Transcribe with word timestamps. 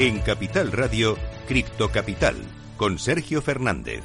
En 0.00 0.20
Capital 0.20 0.72
Radio, 0.72 1.18
Cripto 1.46 1.90
Capital, 1.90 2.34
con 2.78 2.98
Sergio 2.98 3.42
Fernández. 3.42 4.02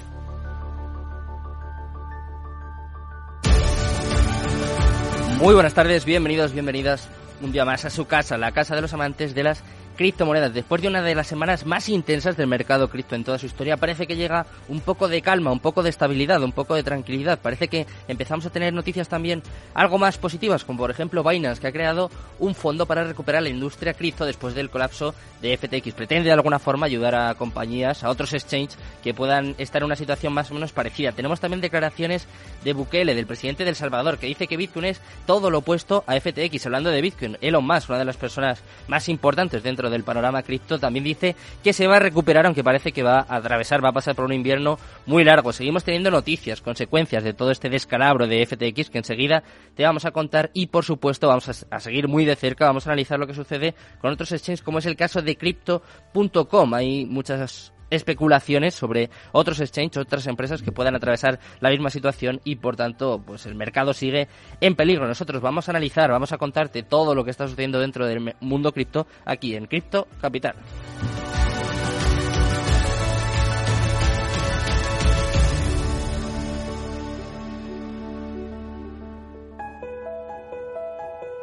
Muy 5.40 5.54
buenas 5.54 5.74
tardes, 5.74 6.04
bienvenidos, 6.04 6.52
bienvenidas 6.52 7.08
un 7.40 7.54
día 7.54 7.64
más 7.64 7.86
a 7.86 7.90
su 7.90 8.08
casa, 8.08 8.38
la 8.38 8.52
casa 8.52 8.76
de 8.76 8.82
los 8.82 8.92
amantes 8.92 9.34
de 9.34 9.44
las 9.44 9.64
criptomonedas. 9.96 10.54
Después 10.54 10.82
de 10.82 10.88
una 10.88 11.02
de 11.02 11.16
las 11.16 11.28
semanas 11.28 11.66
más 11.66 11.90
intensas 11.90 12.38
del 12.38 12.48
mercado 12.48 12.90
cripto 12.90 13.16
en 13.16 13.24
toda 13.24 13.40
su 13.40 13.46
historia, 13.46 13.78
parece 13.78 14.08
que 14.08 14.16
llega 14.16 14.46
un 14.68 14.82
poco 14.82 15.08
de 15.08 15.22
calma, 15.22 15.52
un 15.52 15.60
poco 15.60 15.84
de 15.84 15.90
estabilidad, 15.90 16.44
un 16.44 16.52
poco 16.52 16.76
de 16.76 16.84
tranquilidad. 16.84 17.40
Parece 17.40 17.68
que 17.68 17.88
empezamos 18.08 18.46
a 18.46 18.50
tener 18.50 18.74
noticias 18.74 19.10
también 19.10 19.42
algo 19.74 19.98
más 19.98 20.18
positivas, 20.18 20.64
como 20.64 20.80
por 20.80 20.92
ejemplo 20.92 21.24
Binance, 21.24 21.62
que 21.62 21.68
ha 21.68 21.72
creado 21.72 22.12
un 22.40 22.56
fondo 22.56 22.86
para 22.86 23.04
recuperar 23.04 23.44
la 23.44 23.50
industria 23.50 23.94
cripto 23.94 24.26
después 24.26 24.54
del 24.54 24.70
colapso 24.70 25.16
de 25.42 25.58
FTX. 25.58 25.94
Pretende 25.94 26.26
de 26.26 26.34
alguna 26.34 26.60
forma 26.60 26.86
ayudar 26.86 27.16
a 27.16 27.36
compañías, 27.36 28.04
a 28.04 28.10
otros 28.10 28.34
exchanges 28.34 28.78
que 29.04 29.14
puedan 29.14 29.56
estar 29.58 29.82
en 29.82 29.88
una 29.88 29.96
situación 29.96 30.34
más 30.34 30.52
o 30.52 30.54
menos 30.54 30.72
parecida. 30.72 31.12
Tenemos 31.12 31.40
también 31.40 31.62
declaraciones 31.62 32.28
de 32.64 32.74
Bukele, 32.74 33.16
del 33.16 33.28
presidente 33.28 33.66
del 33.66 33.76
Salvador, 33.76 34.18
que 34.18 34.28
dice 34.28 34.48
que 34.48 34.58
Bitcoin 34.58 34.86
es 34.86 35.02
todo 35.26 35.50
lo 35.50 35.60
opuesto 35.60 36.04
a 36.08 36.20
FTX. 36.20 36.66
Hablando 36.66 36.90
de 36.90 37.02
Bitcoin, 37.02 37.38
Elon 37.42 37.66
Musk, 37.66 37.90
una 37.90 38.00
de 38.00 38.06
las 38.06 38.18
personas 38.18 38.62
más 38.88 39.10
importantes 39.10 39.64
dentro 39.64 39.85
del 39.90 40.04
panorama 40.04 40.44
cripto, 40.44 40.80
también 40.80 41.04
dice 41.04 41.36
que 41.64 41.74
se 41.74 41.88
va 41.88 41.98
a 41.98 42.00
recuperar, 42.00 42.46
aunque 42.46 42.64
parece 42.64 42.92
que 42.92 43.04
va 43.04 43.26
a 43.28 43.36
atravesar, 43.36 43.84
va 43.84 43.90
a 43.90 43.94
pasar 43.94 44.16
por 44.16 44.26
un 44.26 44.34
invierno 44.34 44.78
muy 45.06 45.24
largo. 45.24 45.54
Seguimos 45.54 45.84
teniendo 45.84 46.12
noticias, 46.12 46.62
consecuencias 46.62 47.24
de 47.24 47.34
todo 47.34 47.52
este 47.52 47.70
descalabro 47.70 48.28
de 48.28 48.46
FTX 48.46 48.90
que 48.90 48.98
enseguida 48.98 49.44
te 49.76 49.84
vamos 49.84 50.06
a 50.06 50.12
contar 50.12 50.52
y 50.54 50.68
por 50.68 50.86
supuesto 50.86 51.28
vamos 51.28 51.50
a, 51.50 51.76
a 51.76 51.80
seguir 51.80 52.08
muy 52.08 52.26
de 52.26 52.36
cerca, 52.36 52.66
vamos 52.66 52.88
a 52.88 52.92
analizar 52.92 53.20
lo 53.20 53.28
que 53.28 53.34
sucede 53.34 53.76
con 54.00 54.12
otros 54.12 54.32
exchanges 54.32 54.62
como 54.62 54.80
es 54.80 54.86
el 54.86 54.96
caso 54.96 55.22
de 55.22 55.36
crypto.com. 55.36 56.74
Hay 56.74 57.06
muchas 57.06 57.74
especulaciones 57.90 58.76
sobre 58.76 59.10
otros 59.32 59.60
exchanges, 59.60 59.98
otras 59.98 60.28
empresas 60.28 60.62
que 60.62 60.72
puedan 60.72 60.96
atravesar 60.96 61.40
la 61.60 61.70
misma 61.70 61.90
situación 61.90 62.42
y 62.44 62.56
por 62.56 62.76
tanto 62.76 63.22
pues 63.26 63.46
el 63.46 63.56
mercado 63.56 63.94
sigue 63.94 64.28
en 64.62 64.76
peligro. 64.76 65.08
Nosotros 65.08 65.42
vamos 65.42 65.68
a 65.68 65.72
analizar, 65.72 66.12
vamos 66.12 66.32
a 66.32 66.38
contarte 66.38 66.84
todo 66.84 67.16
lo 67.16 67.24
que 67.24 67.32
está 67.32 67.48
sucediendo 67.48 67.80
dentro 67.80 68.06
del 68.06 68.36
mundo 68.40 68.72
cripto 68.72 69.08
aquí 69.26 69.56
en 69.56 69.66
Cripto 69.68 70.08
Capital. 70.22 70.56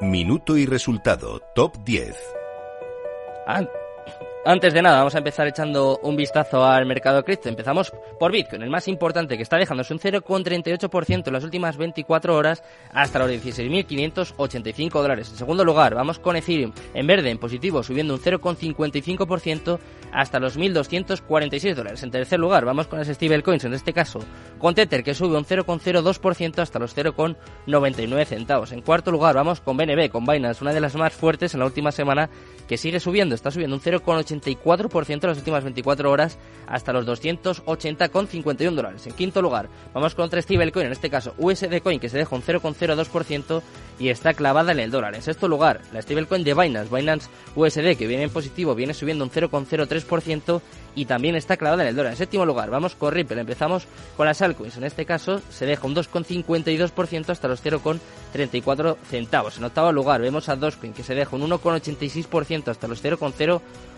Minuto 0.01 0.57
y 0.57 0.67
resultado, 0.67 1.41
top 1.55 1.85
10. 1.85 2.17
Antes 4.45 4.75
de 4.75 4.83
nada, 4.83 4.99
vamos 4.99 5.15
a 5.15 5.19
empezar 5.19 5.47
echando 5.47 6.01
un 6.03 6.17
vistazo 6.17 6.65
al 6.65 6.85
mercado 6.85 7.23
cripto. 7.23 7.49
Empezamos 7.49 7.93
por 8.19 8.33
Bitcoin, 8.33 8.63
el 8.63 8.71
más 8.71 8.89
importante, 8.89 9.37
que 9.37 9.45
está 9.45 9.57
dejándose 9.57 9.95
un 9.95 10.01
0,38% 10.01 11.29
en 11.29 11.33
las 11.33 11.45
últimas 11.45 11.77
24 11.77 12.35
horas 12.35 12.65
hasta 12.93 13.21
los 13.21 13.31
16.585 13.31 14.91
dólares. 15.01 15.29
En 15.31 15.37
segundo 15.37 15.65
lugar, 15.65 15.95
vamos 15.95 16.19
con 16.19 16.35
Ethereum, 16.35 16.73
en 16.93 17.07
verde, 17.07 17.31
en 17.31 17.39
positivo, 17.39 17.85
subiendo 17.85 18.15
un 18.15 18.21
0,55% 18.21 19.79
hasta 20.13 20.41
los 20.41 20.59
1.246 20.59 21.75
dólares. 21.77 22.03
En 22.03 22.11
tercer 22.11 22.41
lugar, 22.41 22.65
vamos 22.65 22.89
con 22.89 22.99
las 22.99 23.07
stablecoins, 23.07 23.65
en 23.65 23.75
este 23.75 23.93
caso 23.93 24.19
con 24.59 24.75
Tether, 24.75 25.05
que 25.05 25.15
sube 25.15 25.37
un 25.37 25.45
0,02% 25.45 26.59
hasta 26.59 26.79
los 26.81 26.97
0,99 26.97 28.25
centavos. 28.25 28.73
En 28.73 28.81
cuarto 28.81 29.13
lugar, 29.13 29.37
vamos 29.37 29.61
con 29.61 29.77
BNB, 29.77 30.09
con 30.11 30.25
Binance, 30.25 30.63
una 30.63 30.73
de 30.73 30.81
las 30.81 30.97
más 30.97 31.13
fuertes 31.13 31.55
en 31.55 31.61
la 31.61 31.67
última 31.67 31.93
semana, 31.93 32.29
que 32.69 32.77
sigue 32.77 33.01
subiendo, 33.01 33.35
está 33.35 33.51
subiendo 33.51 33.77
un 33.77 33.83
0,84% 34.41 35.23
en 35.23 35.29
las 35.29 35.39
últimas 35.39 35.65
24 35.65 36.11
horas 36.11 36.39
hasta 36.67 36.93
los 36.93 37.07
280,51 37.07 38.75
dólares. 38.75 39.07
En 39.07 39.13
quinto 39.13 39.43
lugar, 39.43 39.69
vamos 39.93 40.15
con 40.15 40.25
otra 40.25 40.41
stablecoin, 40.41 40.87
en 40.87 40.93
este 40.93 41.11
caso 41.11 41.35
USD 41.39 41.81
Coin, 41.83 42.01
que 42.01 42.09
se 42.09 42.19
deja 42.19 42.35
un 42.35 42.43
0,02% 42.43 43.63
y 43.99 44.09
está 44.09 44.35
clavada 44.35 44.73
en 44.73 44.81
el 44.81 44.91
dólar. 44.91 45.15
En 45.15 45.23
sexto 45.23 45.49
lugar, 45.49 45.81
la 45.93 46.03
stablecoin 46.03 46.45
de 46.45 46.55
Binance, 46.55 46.95
Binance 46.95 47.29
USD, 47.55 47.97
que 47.97 48.07
viene 48.07 48.25
en 48.25 48.31
positivo, 48.31 48.75
viene 48.75 48.95
subiendo 48.95 49.25
un 49.25 49.31
0,03% 49.31 50.61
y 50.95 51.07
también 51.07 51.37
está 51.37 51.57
clavada 51.57 51.83
en 51.83 51.89
el 51.91 51.97
dólar. 51.97 52.13
En 52.13 52.19
séptimo 52.19 52.45
lugar, 52.45 52.71
vamos 52.71 52.95
con 52.95 53.13
Ripple. 53.13 53.41
Empezamos 53.41 53.87
con 54.17 54.27
las 54.27 54.43
altcoins. 54.43 54.77
En 54.77 54.85
este 54.85 55.07
caso 55.07 55.41
se 55.51 55.67
deja 55.67 55.87
un 55.87 55.95
2,52% 55.95 57.31
hasta 57.31 57.49
los 57.49 57.65
0,34 57.65 58.97
centavos. 59.09 59.59
En 59.59 59.65
octavo 59.65 59.93
lugar 59.93 60.21
vemos 60.21 60.49
a 60.49 60.57
Dogecoin 60.57 60.93
que 60.93 61.03
se 61.03 61.15
deja 61.15 61.35
un 61.37 61.43
1,86% 61.43 62.69
hasta 62.69 62.89
los 62.89 63.03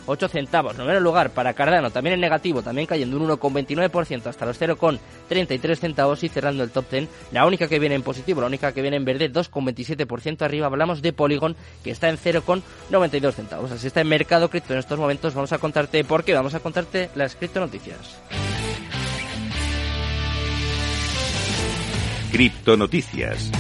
0,08 0.06 0.28
centavos. 0.28 0.72
En 0.72 0.78
noveno 0.78 1.00
lugar 1.00 1.30
para 1.30 1.54
Cardano, 1.54 1.90
también 1.90 2.14
en 2.14 2.20
negativo, 2.20 2.62
también 2.62 2.86
cayendo 2.86 3.16
un 3.16 3.28
1,29% 3.28 4.26
hasta 4.26 4.46
los 4.46 4.60
0,33 4.60 5.76
centavos 5.76 6.22
y 6.22 6.28
cerrando 6.28 6.62
el 6.62 6.70
top 6.70 6.90
10. 6.90 7.08
La 7.32 7.46
única 7.46 7.68
que 7.68 7.78
viene 7.78 7.94
en 7.94 8.02
positivo, 8.02 8.40
la 8.40 8.46
única 8.46 8.72
que 8.72 8.82
viene 8.82 8.96
en 8.96 9.04
verde, 9.04 9.32
2,27% 9.32 10.42
arriba. 10.42 10.66
Hablamos 10.66 11.02
de 11.02 11.12
Polygon 11.12 11.56
que 11.82 11.90
está 11.90 12.08
en 12.08 12.18
0,92 12.18 13.32
centavos. 13.32 13.70
Así 13.72 13.86
está 13.86 14.00
el 14.00 14.08
mercado 14.08 14.50
cripto 14.50 14.72
en 14.72 14.78
estos 14.78 14.98
momentos. 14.98 15.34
Vamos 15.34 15.52
a 15.52 15.58
contarte 15.58 16.04
por 16.04 16.24
qué. 16.24 16.34
Vamos 16.34 16.54
a 16.54 16.60
contar 16.60 16.84
las 17.14 17.36
criptonoticias. 17.36 18.18
Criptonoticias. 22.30 23.50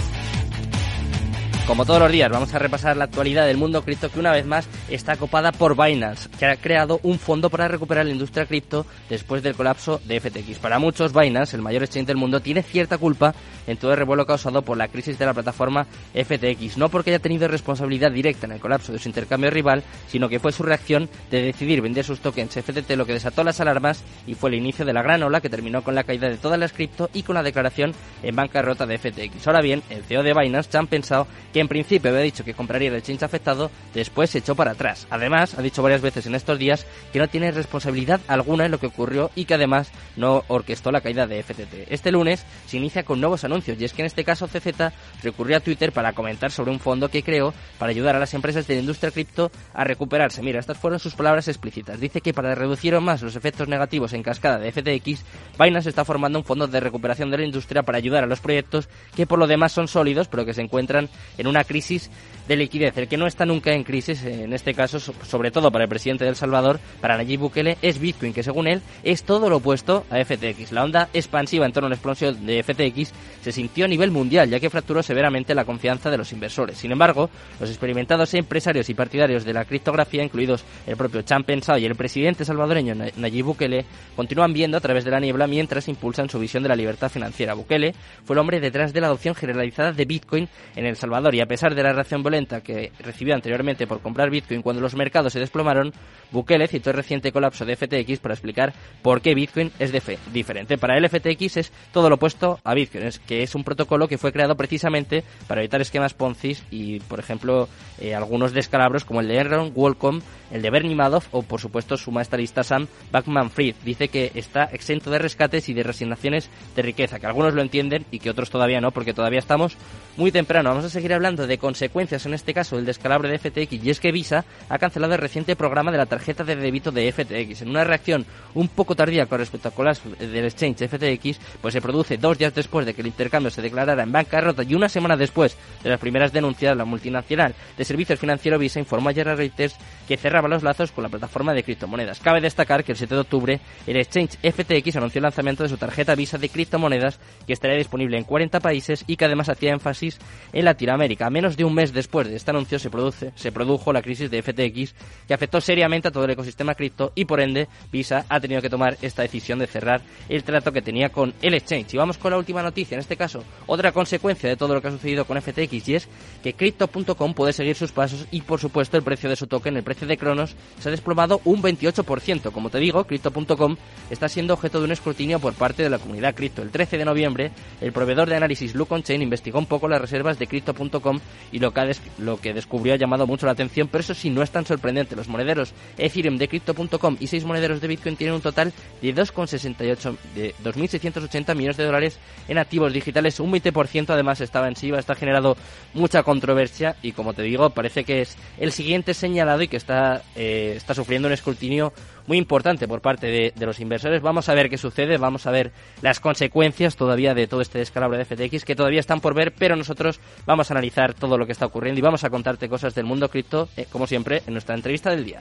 Como 1.66 1.86
todos 1.86 2.00
los 2.00 2.12
días, 2.12 2.30
vamos 2.30 2.52
a 2.52 2.58
repasar 2.58 2.96
la 2.96 3.04
actualidad 3.04 3.46
del 3.46 3.56
mundo 3.56 3.82
cripto 3.82 4.10
que 4.10 4.18
una 4.18 4.32
vez 4.32 4.44
más 4.44 4.68
está 4.88 5.16
copada 5.16 5.52
por 5.52 5.76
Binance, 5.76 6.28
que 6.38 6.46
ha 6.46 6.56
creado 6.56 7.00
un 7.02 7.18
fondo 7.18 7.50
para 7.50 7.68
recuperar 7.68 8.06
la 8.06 8.12
industria 8.12 8.46
cripto 8.46 8.86
después 9.08 9.42
del 9.42 9.54
colapso 9.54 10.00
de 10.04 10.20
FTX. 10.20 10.58
Para 10.58 10.78
muchos, 10.78 11.12
Binance, 11.12 11.56
el 11.56 11.62
mayor 11.62 11.82
exchange 11.82 12.06
del 12.06 12.16
mundo, 12.16 12.40
tiene 12.40 12.62
cierta 12.62 12.98
culpa 12.98 13.34
en 13.66 13.76
todo 13.76 13.92
el 13.92 13.98
revuelo 13.98 14.26
causado 14.26 14.62
por 14.62 14.76
la 14.76 14.88
crisis 14.88 15.18
de 15.18 15.26
la 15.26 15.34
plataforma 15.34 15.86
FTX, 16.14 16.76
no 16.76 16.88
porque 16.88 17.10
haya 17.10 17.18
tenido 17.18 17.48
responsabilidad 17.48 18.10
directa 18.10 18.46
en 18.46 18.52
el 18.52 18.60
colapso 18.60 18.92
de 18.92 18.98
su 18.98 19.08
intercambio 19.08 19.50
rival, 19.50 19.82
sino 20.08 20.28
que 20.28 20.38
fue 20.38 20.52
su 20.52 20.62
reacción 20.62 21.08
de 21.30 21.42
decidir 21.42 21.80
vender 21.80 22.04
sus 22.04 22.20
tokens 22.20 22.54
FTT 22.54 22.90
lo 22.96 23.06
que 23.06 23.12
desató 23.12 23.42
las 23.44 23.60
alarmas 23.60 24.04
y 24.26 24.34
fue 24.34 24.50
el 24.50 24.56
inicio 24.56 24.84
de 24.84 24.92
la 24.92 25.02
gran 25.02 25.22
ola 25.22 25.40
que 25.40 25.50
terminó 25.50 25.82
con 25.82 25.94
la 25.94 26.04
caída 26.04 26.28
de 26.28 26.36
todas 26.36 26.58
las 26.58 26.72
cripto 26.72 27.10
y 27.12 27.22
con 27.22 27.34
la 27.34 27.42
declaración 27.42 27.92
en 28.22 28.36
bancarrota 28.36 28.86
de 28.86 28.98
FTX. 28.98 29.46
Ahora 29.46 29.60
bien, 29.60 29.82
el 29.90 30.04
CEO 30.04 30.22
de 30.22 30.34
Binance, 30.34 30.70
Chan, 30.70 30.86
pensado 30.86 31.26
que 31.52 31.60
en 31.60 31.68
principio 31.68 32.10
había 32.10 32.22
dicho 32.22 32.44
que 32.44 32.54
compraría 32.54 32.88
el 32.88 32.96
exchange 32.96 33.22
afectado, 33.22 33.70
después 33.94 34.30
se 34.30 34.38
echó 34.38 34.54
para 34.54 34.73
Además, 35.10 35.54
ha 35.58 35.62
dicho 35.62 35.82
varias 35.82 36.02
veces 36.02 36.26
en 36.26 36.34
estos 36.34 36.58
días 36.58 36.86
que 37.12 37.18
no 37.18 37.28
tiene 37.28 37.50
responsabilidad 37.50 38.20
alguna 38.28 38.66
en 38.66 38.70
lo 38.70 38.78
que 38.78 38.86
ocurrió 38.86 39.30
y 39.34 39.44
que 39.44 39.54
además 39.54 39.90
no 40.16 40.44
orquestó 40.48 40.90
la 40.90 41.00
caída 41.00 41.26
de 41.26 41.42
FTT. 41.42 41.90
Este 41.90 42.12
lunes 42.12 42.44
se 42.66 42.76
inicia 42.76 43.04
con 43.04 43.20
nuevos 43.20 43.44
anuncios 43.44 43.80
y 43.80 43.84
es 43.84 43.92
que 43.92 44.02
en 44.02 44.06
este 44.06 44.24
caso 44.24 44.48
CZ 44.48 44.92
recurrió 45.22 45.56
a 45.56 45.60
Twitter 45.60 45.92
para 45.92 46.12
comentar 46.12 46.50
sobre 46.50 46.70
un 46.70 46.80
fondo 46.80 47.08
que 47.08 47.22
creó 47.22 47.54
para 47.78 47.90
ayudar 47.90 48.16
a 48.16 48.18
las 48.18 48.34
empresas 48.34 48.66
de 48.66 48.74
la 48.74 48.80
industria 48.80 49.10
cripto 49.10 49.50
a 49.72 49.84
recuperarse. 49.84 50.42
Mira, 50.42 50.60
estas 50.60 50.78
fueron 50.78 50.98
sus 50.98 51.14
palabras 51.14 51.48
explícitas. 51.48 52.00
Dice 52.00 52.20
que 52.20 52.34
para 52.34 52.54
reducir 52.54 52.98
más 53.00 53.22
los 53.22 53.36
efectos 53.36 53.68
negativos 53.68 54.12
en 54.12 54.22
cascada 54.22 54.58
de 54.58 54.70
FTX, 54.70 55.24
Binance 55.58 55.88
está 55.88 56.04
formando 56.04 56.38
un 56.38 56.44
fondo 56.44 56.66
de 56.66 56.80
recuperación 56.80 57.30
de 57.30 57.38
la 57.38 57.44
industria 57.44 57.82
para 57.82 57.98
ayudar 57.98 58.24
a 58.24 58.26
los 58.26 58.40
proyectos 58.40 58.88
que 59.16 59.26
por 59.26 59.38
lo 59.38 59.46
demás 59.46 59.72
son 59.72 59.88
sólidos 59.88 60.28
pero 60.28 60.44
que 60.44 60.54
se 60.54 60.62
encuentran 60.62 61.08
en 61.38 61.46
una 61.46 61.64
crisis 61.64 62.10
de 62.48 62.56
liquidez. 62.56 62.96
El 62.96 63.08
que 63.08 63.16
no 63.16 63.26
está 63.26 63.46
nunca 63.46 63.72
en 63.72 63.84
crisis, 63.84 64.24
en 64.24 64.52
este 64.52 64.63
caso, 64.72 64.98
sobre 64.98 65.50
todo 65.50 65.70
para 65.70 65.84
el 65.84 65.90
presidente 65.90 66.24
de 66.24 66.34
Salvador, 66.34 66.80
para 67.00 67.16
Nayib 67.16 67.40
Bukele, 67.40 67.76
es 67.82 67.98
Bitcoin, 67.98 68.32
que 68.32 68.42
según 68.42 68.66
él 68.66 68.80
es 69.02 69.24
todo 69.24 69.50
lo 69.50 69.56
opuesto 69.56 70.06
a 70.10 70.24
FTX. 70.24 70.72
La 70.72 70.84
onda 70.84 71.08
expansiva 71.12 71.66
en 71.66 71.72
torno 71.72 71.88
a 71.88 71.90
la 71.90 71.96
explosión 71.96 72.46
de 72.46 72.62
FTX 72.62 73.12
se 73.42 73.52
sintió 73.52 73.84
a 73.84 73.88
nivel 73.88 74.10
mundial, 74.10 74.48
ya 74.48 74.60
que 74.60 74.70
fracturó 74.70 75.02
severamente 75.02 75.54
la 75.54 75.64
confianza 75.64 76.10
de 76.10 76.16
los 76.16 76.32
inversores. 76.32 76.78
Sin 76.78 76.92
embargo, 76.92 77.28
los 77.60 77.68
experimentados 77.68 78.32
empresarios 78.34 78.88
y 78.88 78.94
partidarios 78.94 79.44
de 79.44 79.52
la 79.52 79.64
criptografía, 79.64 80.22
incluidos 80.22 80.64
el 80.86 80.96
propio 80.96 81.22
Chan 81.22 81.44
Pensado 81.44 81.78
y 81.78 81.84
el 81.84 81.96
presidente 81.96 82.44
salvadoreño 82.44 82.94
Nayib 83.16 83.44
Bukele, 83.44 83.84
continúan 84.16 84.52
viendo 84.52 84.78
a 84.78 84.80
través 84.80 85.04
de 85.04 85.10
la 85.10 85.20
niebla 85.20 85.46
mientras 85.46 85.88
impulsan 85.88 86.30
su 86.30 86.38
visión 86.38 86.62
de 86.62 86.68
la 86.68 86.76
libertad 86.76 87.10
financiera. 87.10 87.54
Bukele 87.54 87.94
fue 88.24 88.34
el 88.34 88.40
hombre 88.40 88.60
detrás 88.60 88.92
de 88.92 89.00
la 89.00 89.08
adopción 89.08 89.34
generalizada 89.34 89.92
de 89.92 90.04
Bitcoin 90.04 90.48
en 90.76 90.86
El 90.86 90.96
Salvador 90.96 91.34
y 91.34 91.40
a 91.40 91.46
pesar 91.46 91.74
de 91.74 91.82
la 91.82 91.92
reacción 91.92 92.22
violenta 92.22 92.60
que 92.60 92.92
recibió 93.00 93.34
anteriormente 93.34 93.86
por 93.86 94.00
comprar 94.00 94.30
Bitcoin 94.30 94.53
cuando 94.62 94.82
los 94.82 94.94
mercados 94.94 95.32
se 95.32 95.40
desplomaron, 95.40 95.92
Bukele 96.30 96.68
citó 96.68 96.90
el 96.90 96.96
reciente 96.96 97.32
colapso 97.32 97.64
de 97.64 97.76
FTX 97.76 98.18
para 98.18 98.34
explicar 98.34 98.72
por 99.02 99.20
qué 99.20 99.34
Bitcoin 99.34 99.70
es 99.78 99.92
diferente. 100.32 100.78
Para 100.78 100.96
él 100.96 101.08
FTX 101.08 101.56
es 101.56 101.72
todo 101.92 102.08
lo 102.08 102.16
opuesto 102.16 102.58
a 102.64 102.74
Bitcoin, 102.74 103.04
es 103.04 103.18
que 103.18 103.42
es 103.42 103.54
un 103.54 103.64
protocolo 103.64 104.08
que 104.08 104.18
fue 104.18 104.32
creado 104.32 104.56
precisamente 104.56 105.24
para 105.46 105.60
evitar 105.60 105.80
esquemas 105.80 106.14
Ponzi 106.14 106.56
y, 106.70 107.00
por 107.00 107.20
ejemplo, 107.20 107.68
eh, 108.00 108.14
algunos 108.14 108.52
descalabros 108.52 109.04
como 109.04 109.20
el 109.20 109.28
de 109.28 109.38
Enron, 109.38 109.72
Wallcom, 109.74 110.20
el 110.50 110.62
de 110.62 110.70
Bernie 110.70 110.94
Madoff 110.94 111.28
o, 111.32 111.42
por 111.42 111.60
supuesto, 111.60 111.96
su 111.96 112.10
maestrista 112.10 112.62
Sam 112.62 112.86
Backman-Fried. 113.12 113.76
Dice 113.84 114.08
que 114.08 114.30
está 114.34 114.64
exento 114.64 115.10
de 115.10 115.18
rescates 115.18 115.68
y 115.68 115.74
de 115.74 115.82
resignaciones 115.82 116.50
de 116.76 116.82
riqueza, 116.82 117.18
que 117.18 117.26
algunos 117.26 117.54
lo 117.54 117.62
entienden 117.62 118.04
y 118.10 118.18
que 118.18 118.30
otros 118.30 118.50
todavía 118.50 118.80
no, 118.80 118.90
porque 118.90 119.14
todavía 119.14 119.38
estamos 119.38 119.76
muy 120.16 120.32
temprano. 120.32 120.70
Vamos 120.70 120.84
a 120.84 120.90
seguir 120.90 121.12
hablando 121.12 121.46
de 121.46 121.58
consecuencias, 121.58 122.26
en 122.26 122.34
este 122.34 122.54
caso, 122.54 122.76
del 122.76 122.86
descalabro 122.86 123.28
de 123.28 123.38
FTX, 123.38 123.84
y 123.84 123.90
es 123.90 124.00
que 124.00 124.12
Visa 124.12 124.43
Ha 124.68 124.78
cancelado 124.78 125.14
el 125.14 125.20
reciente 125.20 125.56
programa 125.56 125.92
de 125.92 125.98
la 125.98 126.06
tarjeta 126.06 126.44
de 126.44 126.56
débito 126.56 126.90
de 126.90 127.10
FTX. 127.12 127.62
En 127.62 127.70
una 127.70 127.84
reacción 127.84 128.24
un 128.54 128.68
poco 128.68 128.94
tardía 128.94 129.26
con 129.26 129.38
respecto 129.38 129.68
a 129.68 129.72
colas 129.72 130.00
del 130.18 130.44
exchange 130.44 130.88
FTX, 130.88 131.38
pues 131.60 131.74
se 131.74 131.80
produce 131.80 132.16
dos 132.16 132.38
días 132.38 132.54
después 132.54 132.86
de 132.86 132.94
que 132.94 133.00
el 133.02 133.08
intercambio 133.08 133.50
se 133.50 133.62
declarara 133.62 134.02
en 134.02 134.12
bancarrota 134.12 134.62
y 134.62 134.74
una 134.74 134.88
semana 134.88 135.16
después 135.16 135.56
de 135.82 135.90
las 135.90 136.00
primeras 136.00 136.32
denuncias, 136.32 136.76
la 136.76 136.84
multinacional 136.84 137.54
de 137.76 137.84
servicios 137.84 138.18
financieros 138.18 138.60
Visa 138.60 138.78
informó 138.78 139.08
ayer 139.08 139.28
a 139.28 139.34
Reuters 139.34 139.76
que 140.06 140.16
cerraba 140.16 140.48
los 140.48 140.62
lazos 140.62 140.92
con 140.92 141.02
la 141.02 141.08
plataforma 141.08 141.54
de 141.54 141.62
criptomonedas. 141.62 142.20
Cabe 142.20 142.40
destacar 142.40 142.84
que 142.84 142.92
el 142.92 142.98
7 142.98 143.14
de 143.14 143.20
octubre 143.20 143.60
el 143.86 143.96
exchange 143.96 144.38
FTX 144.38 144.96
anunció 144.96 145.18
el 145.18 145.24
lanzamiento 145.24 145.62
de 145.62 145.68
su 145.68 145.76
tarjeta 145.76 146.14
Visa 146.14 146.38
de 146.38 146.48
criptomonedas 146.48 147.18
que 147.46 147.52
estaría 147.52 147.76
disponible 147.76 148.18
en 148.18 148.24
40 148.24 148.60
países 148.60 149.04
y 149.06 149.16
que 149.16 149.24
además 149.24 149.48
hacía 149.48 149.72
énfasis 149.72 150.18
en 150.52 150.64
Latinoamérica. 150.64 151.26
A 151.26 151.30
menos 151.30 151.56
de 151.56 151.64
un 151.64 151.74
mes 151.74 151.92
después 151.92 152.28
de 152.28 152.36
este 152.36 152.50
anuncio 152.50 152.78
se, 152.78 152.90
produce, 152.90 153.32
se 153.34 153.52
produjo 153.52 153.92
la 153.92 154.02
crisis 154.02 154.30
de 154.30 154.33
FTX 154.42 154.94
que 155.26 155.34
afectó 155.34 155.60
seriamente 155.60 156.08
a 156.08 156.10
todo 156.10 156.24
el 156.24 156.30
ecosistema 156.30 156.74
cripto 156.74 157.12
y 157.14 157.24
por 157.24 157.40
ende 157.40 157.68
Visa 157.90 158.24
ha 158.28 158.40
tenido 158.40 158.60
que 158.60 158.70
tomar 158.70 158.96
esta 159.02 159.22
decisión 159.22 159.58
de 159.58 159.66
cerrar 159.66 160.02
el 160.28 160.44
trato 160.44 160.72
que 160.72 160.82
tenía 160.82 161.10
con 161.10 161.34
el 161.42 161.54
exchange. 161.54 161.94
Y 161.94 161.96
vamos 161.96 162.18
con 162.18 162.30
la 162.30 162.38
última 162.38 162.62
noticia, 162.62 162.94
en 162.94 163.00
este 163.00 163.16
caso 163.16 163.44
otra 163.66 163.92
consecuencia 163.92 164.48
de 164.48 164.56
todo 164.56 164.74
lo 164.74 164.82
que 164.82 164.88
ha 164.88 164.92
sucedido 164.92 165.24
con 165.24 165.40
FTX 165.40 165.88
y 165.88 165.94
es 165.94 166.08
que 166.42 166.54
Crypto.com 166.54 167.34
puede 167.34 167.52
seguir 167.52 167.76
sus 167.76 167.92
pasos 167.92 168.26
y 168.30 168.42
por 168.42 168.60
supuesto 168.60 168.96
el 168.96 169.02
precio 169.02 169.28
de 169.28 169.36
su 169.36 169.46
token, 169.46 169.76
el 169.76 169.82
precio 169.82 170.06
de 170.06 170.16
Cronos, 170.16 170.54
se 170.78 170.88
ha 170.88 170.92
desplomado 170.92 171.40
un 171.44 171.62
28%. 171.62 172.52
Como 172.52 172.70
te 172.70 172.78
digo, 172.78 173.04
Crypto.com 173.04 173.76
está 174.10 174.28
siendo 174.28 174.54
objeto 174.54 174.78
de 174.78 174.86
un 174.86 174.92
escrutinio 174.92 175.38
por 175.40 175.54
parte 175.54 175.82
de 175.82 175.90
la 175.90 175.98
comunidad 175.98 176.34
cripto. 176.34 176.62
El 176.62 176.70
13 176.70 176.98
de 176.98 177.04
noviembre, 177.04 177.50
el 177.80 177.92
proveedor 177.92 178.28
de 178.28 178.36
análisis 178.36 178.74
Look 178.74 179.02
Chain 179.02 179.22
investigó 179.22 179.58
un 179.58 179.66
poco 179.66 179.88
las 179.88 180.00
reservas 180.00 180.38
de 180.38 180.46
Crypto.com 180.46 181.20
y 181.52 181.58
lo 181.58 181.72
que, 181.72 181.96
lo 182.18 182.40
que 182.40 182.52
descubrió 182.52 182.94
ha 182.94 182.96
llamado 182.96 183.26
mucho 183.26 183.46
la 183.46 183.52
atención, 183.52 183.88
pero 183.88 184.02
eso 184.02 184.14
sí, 184.14 184.23
no 184.30 184.42
es 184.42 184.50
tan 184.50 184.66
sorprendente. 184.66 185.16
Los 185.16 185.28
monederos 185.28 185.72
Ethereum 185.98 186.36
de 186.36 186.48
Crypto.com 186.48 187.16
y 187.20 187.26
seis 187.26 187.44
monederos 187.44 187.80
de 187.80 187.88
Bitcoin 187.88 188.16
tienen 188.16 188.34
un 188.34 188.40
total 188.40 188.72
de 189.00 189.14
2,68 189.14 190.16
de 190.34 190.54
2.680 190.62 191.54
millones 191.54 191.76
de 191.76 191.84
dólares 191.84 192.18
en 192.48 192.58
activos 192.58 192.92
digitales. 192.92 193.40
Un 193.40 193.52
20% 193.52 194.10
además 194.10 194.40
estaba 194.40 194.68
en 194.68 194.76
SIVA, 194.76 194.98
está 194.98 195.14
generado 195.14 195.56
mucha 195.92 196.22
controversia 196.22 196.96
y 197.02 197.12
como 197.12 197.34
te 197.34 197.42
digo, 197.42 197.70
parece 197.70 198.04
que 198.04 198.22
es 198.22 198.36
el 198.58 198.72
siguiente 198.72 199.14
señalado 199.14 199.62
y 199.62 199.68
que 199.68 199.76
está, 199.76 200.22
eh, 200.36 200.74
está 200.76 200.94
sufriendo 200.94 201.28
un 201.28 201.34
escrutinio 201.34 201.92
muy 202.26 202.38
importante 202.38 202.88
por 202.88 203.00
parte 203.00 203.26
de, 203.26 203.66
los 203.66 203.80
inversores. 203.80 204.22
Vamos 204.22 204.48
a 204.48 204.54
ver 204.54 204.70
qué 204.70 204.78
sucede, 204.78 205.16
vamos 205.16 205.46
a 205.46 205.50
ver 205.50 205.72
las 206.02 206.20
consecuencias 206.20 206.96
todavía 206.96 207.34
de 207.34 207.46
todo 207.46 207.60
este 207.60 207.78
descalabro 207.78 208.18
de 208.18 208.24
FTX 208.24 208.64
que 208.64 208.76
todavía 208.76 209.00
están 209.00 209.20
por 209.20 209.34
ver, 209.34 209.52
pero 209.52 209.76
nosotros 209.76 210.20
vamos 210.46 210.70
a 210.70 210.74
analizar 210.74 211.14
todo 211.14 211.38
lo 211.38 211.46
que 211.46 211.52
está 211.52 211.66
ocurriendo 211.66 211.98
y 211.98 212.02
vamos 212.02 212.24
a 212.24 212.30
contarte 212.30 212.68
cosas 212.68 212.94
del 212.94 213.04
mundo 213.04 213.28
cripto, 213.28 213.68
eh, 213.76 213.86
como 213.90 214.06
siempre, 214.06 214.42
en 214.46 214.52
nuestra 214.52 214.74
entrevista 214.74 215.10
del 215.10 215.24
día. 215.24 215.40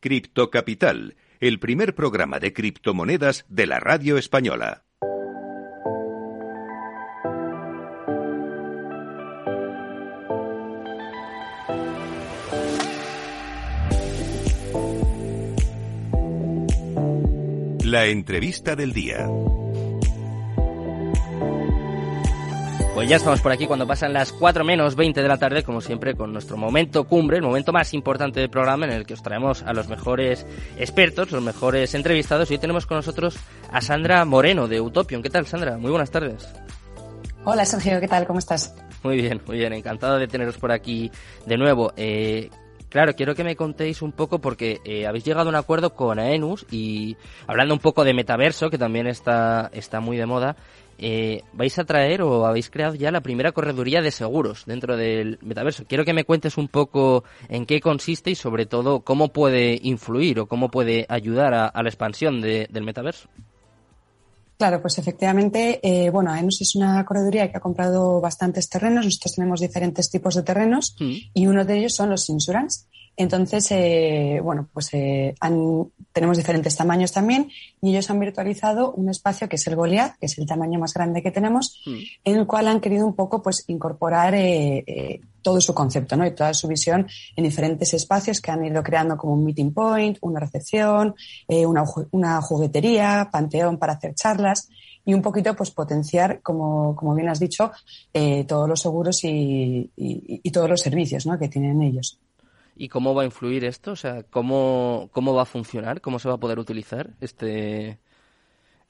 Cripto 0.00 0.50
Capital, 0.50 1.16
el 1.38 1.60
primer 1.60 1.94
programa 1.94 2.40
de 2.40 2.52
criptomonedas 2.52 3.44
de 3.48 3.66
la 3.66 3.78
radio 3.78 4.18
española. 4.18 4.82
La 17.92 18.06
entrevista 18.06 18.74
del 18.74 18.94
día. 18.94 19.28
Pues 22.94 23.06
ya 23.06 23.16
estamos 23.16 23.42
por 23.42 23.52
aquí 23.52 23.66
cuando 23.66 23.86
pasan 23.86 24.14
las 24.14 24.32
4 24.32 24.64
menos 24.64 24.96
20 24.96 25.20
de 25.20 25.28
la 25.28 25.36
tarde, 25.36 25.62
como 25.62 25.82
siempre, 25.82 26.14
con 26.14 26.32
nuestro 26.32 26.56
momento 26.56 27.04
cumbre, 27.04 27.36
el 27.36 27.42
momento 27.42 27.70
más 27.70 27.92
importante 27.92 28.40
del 28.40 28.48
programa 28.48 28.86
en 28.86 28.92
el 28.92 29.04
que 29.04 29.12
os 29.12 29.22
traemos 29.22 29.60
a 29.60 29.74
los 29.74 29.88
mejores 29.88 30.46
expertos, 30.78 31.32
los 31.32 31.42
mejores 31.42 31.94
entrevistados. 31.94 32.50
Y 32.50 32.54
hoy 32.54 32.60
tenemos 32.60 32.86
con 32.86 32.96
nosotros 32.96 33.36
a 33.70 33.82
Sandra 33.82 34.24
Moreno 34.24 34.68
de 34.68 34.80
Utopion. 34.80 35.22
¿Qué 35.22 35.28
tal, 35.28 35.46
Sandra? 35.46 35.76
Muy 35.76 35.90
buenas 35.90 36.10
tardes. 36.10 36.48
Hola, 37.44 37.66
Sergio, 37.66 38.00
¿qué 38.00 38.08
tal? 38.08 38.26
¿Cómo 38.26 38.38
estás? 38.38 38.74
Muy 39.02 39.16
bien, 39.16 39.38
muy 39.46 39.58
bien. 39.58 39.74
Encantado 39.74 40.16
de 40.16 40.28
teneros 40.28 40.56
por 40.56 40.72
aquí 40.72 41.12
de 41.44 41.58
nuevo. 41.58 41.92
Eh, 41.98 42.48
Claro, 42.92 43.14
quiero 43.14 43.34
que 43.34 43.42
me 43.42 43.56
contéis 43.56 44.02
un 44.02 44.12
poco 44.12 44.38
porque 44.38 44.82
eh, 44.84 45.06
habéis 45.06 45.24
llegado 45.24 45.48
a 45.48 45.48
un 45.48 45.56
acuerdo 45.56 45.94
con 45.94 46.18
Aenus 46.18 46.66
y 46.70 47.16
hablando 47.46 47.72
un 47.72 47.80
poco 47.80 48.04
de 48.04 48.12
metaverso, 48.12 48.68
que 48.68 48.76
también 48.76 49.06
está, 49.06 49.70
está 49.72 50.00
muy 50.00 50.18
de 50.18 50.26
moda, 50.26 50.56
eh, 50.98 51.40
vais 51.54 51.78
a 51.78 51.84
traer 51.84 52.20
o 52.20 52.44
habéis 52.44 52.68
creado 52.68 52.94
ya 52.94 53.10
la 53.10 53.22
primera 53.22 53.52
correduría 53.52 54.02
de 54.02 54.10
seguros 54.10 54.66
dentro 54.66 54.98
del 54.98 55.38
metaverso. 55.40 55.86
Quiero 55.88 56.04
que 56.04 56.12
me 56.12 56.24
cuentes 56.24 56.58
un 56.58 56.68
poco 56.68 57.24
en 57.48 57.64
qué 57.64 57.80
consiste 57.80 58.30
y 58.30 58.34
sobre 58.34 58.66
todo 58.66 59.00
cómo 59.00 59.32
puede 59.32 59.80
influir 59.82 60.38
o 60.40 60.46
cómo 60.46 60.70
puede 60.70 61.06
ayudar 61.08 61.54
a, 61.54 61.82
la 61.82 61.88
expansión 61.88 62.42
de, 62.42 62.68
del 62.70 62.84
metaverso. 62.84 63.30
Claro, 64.58 64.80
pues 64.80 64.98
efectivamente, 64.98 65.80
eh, 65.82 66.10
bueno, 66.10 66.30
AENOS 66.30 66.60
es 66.60 66.76
una 66.76 67.04
correduría 67.04 67.50
que 67.50 67.56
ha 67.56 67.60
comprado 67.60 68.20
bastantes 68.20 68.68
terrenos. 68.68 69.04
Nosotros 69.04 69.34
tenemos 69.34 69.60
diferentes 69.60 70.10
tipos 70.10 70.34
de 70.34 70.42
terrenos 70.42 70.94
mm. 71.00 71.12
y 71.34 71.46
uno 71.46 71.64
de 71.64 71.78
ellos 71.78 71.94
son 71.94 72.10
los 72.10 72.28
insurance. 72.28 72.86
Entonces, 73.16 73.66
eh, 73.70 74.40
bueno, 74.42 74.68
pues 74.72 74.88
eh, 74.94 75.34
han, 75.40 75.86
tenemos 76.12 76.36
diferentes 76.36 76.76
tamaños 76.76 77.12
también 77.12 77.50
y 77.80 77.90
ellos 77.90 78.08
han 78.10 78.20
virtualizado 78.20 78.92
un 78.92 79.10
espacio 79.10 79.48
que 79.48 79.56
es 79.56 79.66
el 79.66 79.76
Goliath, 79.76 80.16
que 80.18 80.26
es 80.26 80.38
el 80.38 80.46
tamaño 80.46 80.78
más 80.78 80.94
grande 80.94 81.22
que 81.22 81.30
tenemos, 81.30 81.82
mm. 81.84 81.98
en 82.24 82.36
el 82.36 82.46
cual 82.46 82.68
han 82.68 82.80
querido 82.80 83.06
un 83.06 83.14
poco 83.14 83.42
pues 83.42 83.64
incorporar 83.68 84.34
eh, 84.34 84.82
eh, 84.86 85.20
todo 85.42 85.60
su 85.60 85.74
concepto 85.74 86.16
¿no? 86.16 86.26
y 86.26 86.34
toda 86.34 86.54
su 86.54 86.68
visión 86.68 87.06
en 87.36 87.44
diferentes 87.44 87.92
espacios 87.94 88.40
que 88.40 88.50
han 88.50 88.64
ido 88.64 88.82
creando 88.82 89.16
como 89.16 89.34
un 89.34 89.44
meeting 89.44 89.72
point, 89.72 90.18
una 90.20 90.40
recepción, 90.40 91.14
eh, 91.48 91.66
una, 91.66 91.84
una 92.12 92.40
juguetería, 92.40 93.28
panteón 93.30 93.78
para 93.78 93.94
hacer 93.94 94.14
charlas 94.14 94.68
y 95.04 95.14
un 95.14 95.22
poquito 95.22 95.54
pues 95.54 95.70
potenciar, 95.70 96.40
como, 96.42 96.94
como 96.94 97.14
bien 97.14 97.28
has 97.28 97.40
dicho, 97.40 97.72
eh, 98.14 98.44
todos 98.44 98.68
los 98.68 98.80
seguros 98.80 99.24
y, 99.24 99.90
y, 99.96 100.40
y 100.42 100.50
todos 100.50 100.70
los 100.70 100.80
servicios 100.80 101.26
¿no? 101.26 101.38
que 101.38 101.48
tienen 101.48 101.82
ellos. 101.82 102.18
¿Y 102.76 102.88
cómo 102.88 103.14
va 103.14 103.22
a 103.22 103.24
influir 103.24 103.64
esto? 103.64 103.92
O 103.92 103.96
sea, 103.96 104.22
¿cómo, 104.24 105.08
cómo 105.12 105.34
va 105.34 105.42
a 105.42 105.46
funcionar? 105.46 106.00
¿Cómo 106.00 106.18
se 106.18 106.28
va 106.28 106.34
a 106.34 106.38
poder 106.38 106.58
utilizar 106.58 107.10
este, 107.20 107.98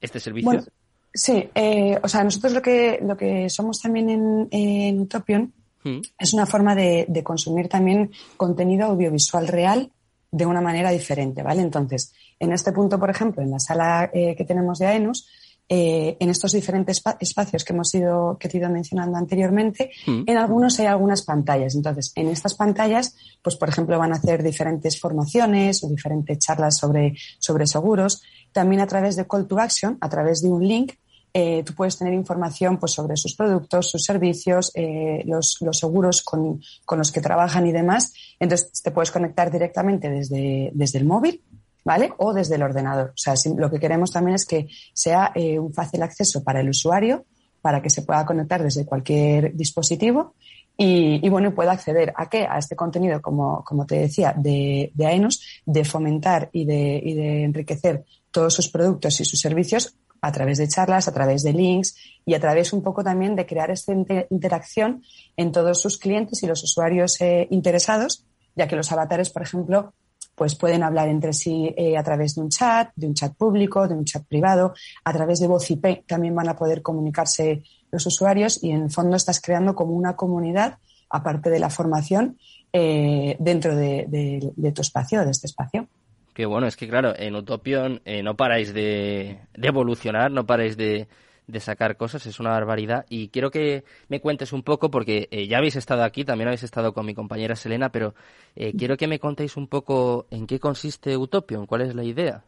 este 0.01 0.21
servicio? 0.21 0.51
Bueno, 0.51 0.65
sí, 1.13 1.49
eh, 1.55 1.99
o 2.03 2.09
sea, 2.09 2.23
nosotros 2.23 2.53
lo 2.53 2.63
que, 2.63 3.01
lo 3.03 3.17
que 3.17 3.51
somos 3.51 3.81
también 3.81 4.11
en, 4.11 4.49
en 4.51 5.01
Utopion 5.01 5.53
mm. 5.85 6.01
es 6.19 6.33
una 6.33 6.47
forma 6.47 6.75
de, 6.75 7.07
de, 7.09 7.23
consumir 7.23 7.69
también 7.69 8.11
contenido 8.37 8.87
audiovisual 8.87 9.49
real 9.49 9.91
de 10.31 10.47
una 10.47 10.61
manera 10.61 10.91
diferente, 10.91 11.43
¿vale? 11.43 11.61
Entonces, 11.61 12.13
en 12.41 12.53
este 12.53 12.73
punto, 12.73 12.99
por 12.99 13.11
ejemplo, 13.11 13.43
en 13.43 13.51
la 13.51 13.59
sala 13.59 14.11
eh, 14.13 14.35
que 14.35 14.45
tenemos 14.45 14.79
de 14.79 14.87
AENUS, 14.87 15.29
eh, 15.69 16.17
en 16.21 16.29
estos 16.29 16.53
diferentes 16.53 17.03
espacios 17.21 17.65
que 17.65 17.73
hemos 17.73 17.95
ido, 17.95 18.37
que 18.39 18.49
he 18.49 18.57
ido 18.59 18.69
mencionando 18.69 19.17
anteriormente, 19.17 19.91
mm. 20.07 20.25
en 20.27 20.37
algunos 20.37 20.79
hay 20.81 20.87
algunas 20.87 21.23
pantallas. 21.23 21.75
Entonces, 21.75 22.13
en 22.15 22.29
estas 22.29 22.55
pantallas, 22.55 23.17
pues 23.41 23.57
por 23.57 23.69
ejemplo, 23.69 23.99
van 23.99 24.13
a 24.13 24.17
hacer 24.17 24.43
diferentes 24.43 25.01
formaciones 25.01 25.83
o 25.85 25.89
diferentes 25.89 26.39
charlas 26.41 26.77
sobre, 26.77 27.15
sobre 27.39 27.67
seguros. 27.67 28.23
También 28.53 28.83
a 28.83 28.87
través 28.87 29.17
de 29.17 29.27
Call 29.27 29.47
to 29.47 29.59
Action, 29.59 29.97
a 30.01 30.09
través 30.09 30.43
de 30.43 30.51
un 30.51 30.67
link, 30.67 30.93
eh, 31.35 31.63
tú 31.65 31.75
puedes 31.75 31.99
tener 31.99 32.13
información 32.13 32.79
pues, 32.79 32.93
sobre 32.93 33.17
sus 33.17 33.35
productos, 33.35 33.91
sus 33.91 34.05
servicios, 34.05 34.71
eh, 34.75 35.23
los, 35.25 35.59
los, 35.61 35.79
seguros 35.79 36.23
con, 36.23 36.61
con, 36.85 36.99
los 36.99 37.11
que 37.11 37.21
trabajan 37.21 37.67
y 37.67 37.73
demás. 37.73 38.13
Entonces, 38.39 38.83
te 38.83 38.91
puedes 38.91 39.11
conectar 39.11 39.51
directamente 39.51 40.11
desde, 40.11 40.71
desde 40.75 40.99
el 40.99 41.05
móvil 41.05 41.43
¿vale? 41.85 42.13
O 42.19 42.33
desde 42.33 42.57
el 42.57 42.63
ordenador. 42.63 43.11
O 43.11 43.17
sea, 43.17 43.35
lo 43.57 43.71
que 43.71 43.81
queremos 43.81 44.13
también 44.13 44.37
es 44.37 44.47
que 44.47 44.69
sea 44.93 45.33
eh, 45.35 45.59
un 45.59 45.73
fácil 45.73 46.03
acceso 46.03 46.43
para 46.45 46.61
el 46.61 46.69
usuario, 46.69 47.25
para 47.61 47.83
que 47.83 47.91
se 47.91 48.03
pueda 48.03 48.25
conectar 48.27 48.63
desde 48.63 48.87
cualquier 48.87 49.55
dispositivo 49.55 50.35
y, 50.77 51.25
y 51.25 51.29
bueno, 51.29 51.55
pueda 51.55 51.73
acceder 51.73 52.13
a 52.17 52.29
qué? 52.29 52.47
A 52.49 52.59
este 52.59 52.77
contenido, 52.77 53.21
como, 53.21 53.63
como 53.65 53.87
te 53.87 53.97
decía, 53.97 54.35
de, 54.37 54.91
de 54.95 55.29
de 55.67 55.85
fomentar 55.85 56.49
y 56.53 56.65
de, 56.65 57.01
y 57.03 57.15
de 57.15 57.45
enriquecer 57.45 58.05
todos 58.31 58.55
sus 58.55 58.69
productos 58.69 59.21
y 59.21 59.25
sus 59.25 59.41
servicios 59.41 59.95
a 60.23 60.33
través 60.33 60.59
de 60.59 60.69
charlas, 60.69 61.09
a 61.09 61.13
través 61.13 61.43
de 61.43 61.53
links 61.53 61.97
y 62.25 62.35
a 62.35 62.41
través 62.41 62.73
un 62.73 62.83
poco 62.83 63.03
también 63.05 63.37
de 63.37 63.45
crear 63.45 63.71
esta 63.71 63.93
inter 63.93 64.27
interacción 64.31 65.03
en 65.37 65.53
todos 65.53 65.83
sus 65.83 65.99
clientes 65.99 66.43
y 66.43 66.47
los 66.47 66.63
usuarios 66.63 67.21
eh, 67.21 67.49
interesados, 67.51 68.25
ya 68.55 68.69
que 68.69 68.77
los 68.77 68.91
avatares, 68.93 69.31
por 69.31 69.43
ejemplo, 69.43 69.93
pues 70.35 70.55
pueden 70.55 70.83
hablar 70.83 71.09
entre 71.09 71.33
sí 71.33 71.75
eh, 71.77 71.97
a 71.99 72.03
través 72.03 72.37
de 72.37 72.41
un 72.41 72.49
chat, 72.49 72.91
de 72.97 73.07
un 73.07 73.15
chat 73.15 73.35
público, 73.35 73.87
de 73.87 73.95
un 73.95 74.05
chat 74.05 74.25
privado, 74.25 74.75
a 75.05 75.13
través 75.13 75.41
de 75.41 75.49
voz 75.49 75.71
IP 75.71 76.07
también 76.07 76.35
van 76.35 76.49
a 76.49 76.57
poder 76.57 76.83
comunicarse 76.83 77.63
los 77.91 78.07
usuarios 78.07 78.63
y 78.63 78.71
en 78.71 78.85
el 78.85 78.91
fondo 78.91 79.17
estás 79.17 79.41
creando 79.41 79.75
como 79.75 79.93
una 79.93 80.17
comunidad, 80.17 80.79
aparte 81.11 81.51
de 81.51 81.59
la 81.59 81.69
formación, 81.69 82.39
eh, 82.73 83.37
dentro 83.39 83.77
de, 83.77 84.07
de, 84.09 84.53
de, 84.57 84.73
tu 84.73 84.81
espacio, 84.81 85.25
de 85.25 85.31
este 85.31 85.47
espacio. 85.47 85.89
Qué 86.35 86.47
bueno, 86.47 86.67
es 86.67 86.77
que 86.77 86.89
claro, 86.89 87.13
en 87.17 87.37
Utopion 87.37 88.01
eh, 88.05 88.23
no 88.23 88.37
paráis 88.37 88.73
de, 88.73 89.41
de, 89.53 89.69
evolucionar, 89.69 90.31
no 90.31 90.47
paráis 90.47 90.77
de, 90.79 91.09
de 91.47 91.61
sacar 91.61 91.97
cosas, 91.97 92.25
es 92.27 92.41
una 92.41 92.51
barbaridad. 92.51 93.05
Y 93.11 93.29
quiero 93.29 93.51
que 93.51 93.85
me 94.09 94.21
cuentes 94.21 94.53
un 94.53 94.63
poco, 94.63 94.91
porque 94.91 95.29
eh, 95.31 95.47
ya 95.47 95.59
habéis 95.59 95.77
estado 95.77 96.03
aquí, 96.05 96.25
también 96.25 96.49
habéis 96.49 96.63
estado 96.63 96.95
con 96.95 97.05
mi 97.05 97.15
compañera 97.15 97.55
Selena, 97.55 97.91
pero 97.91 98.15
eh, 98.57 98.73
quiero 98.77 98.97
que 98.97 99.07
me 99.07 99.19
contéis 99.19 99.57
un 99.57 99.69
poco 99.69 100.27
en 100.31 100.47
qué 100.47 100.59
consiste 100.59 101.17
Utopion, 101.17 101.67
cuál 101.67 101.83
es 101.83 101.95
la 101.95 102.05
idea. 102.05 102.45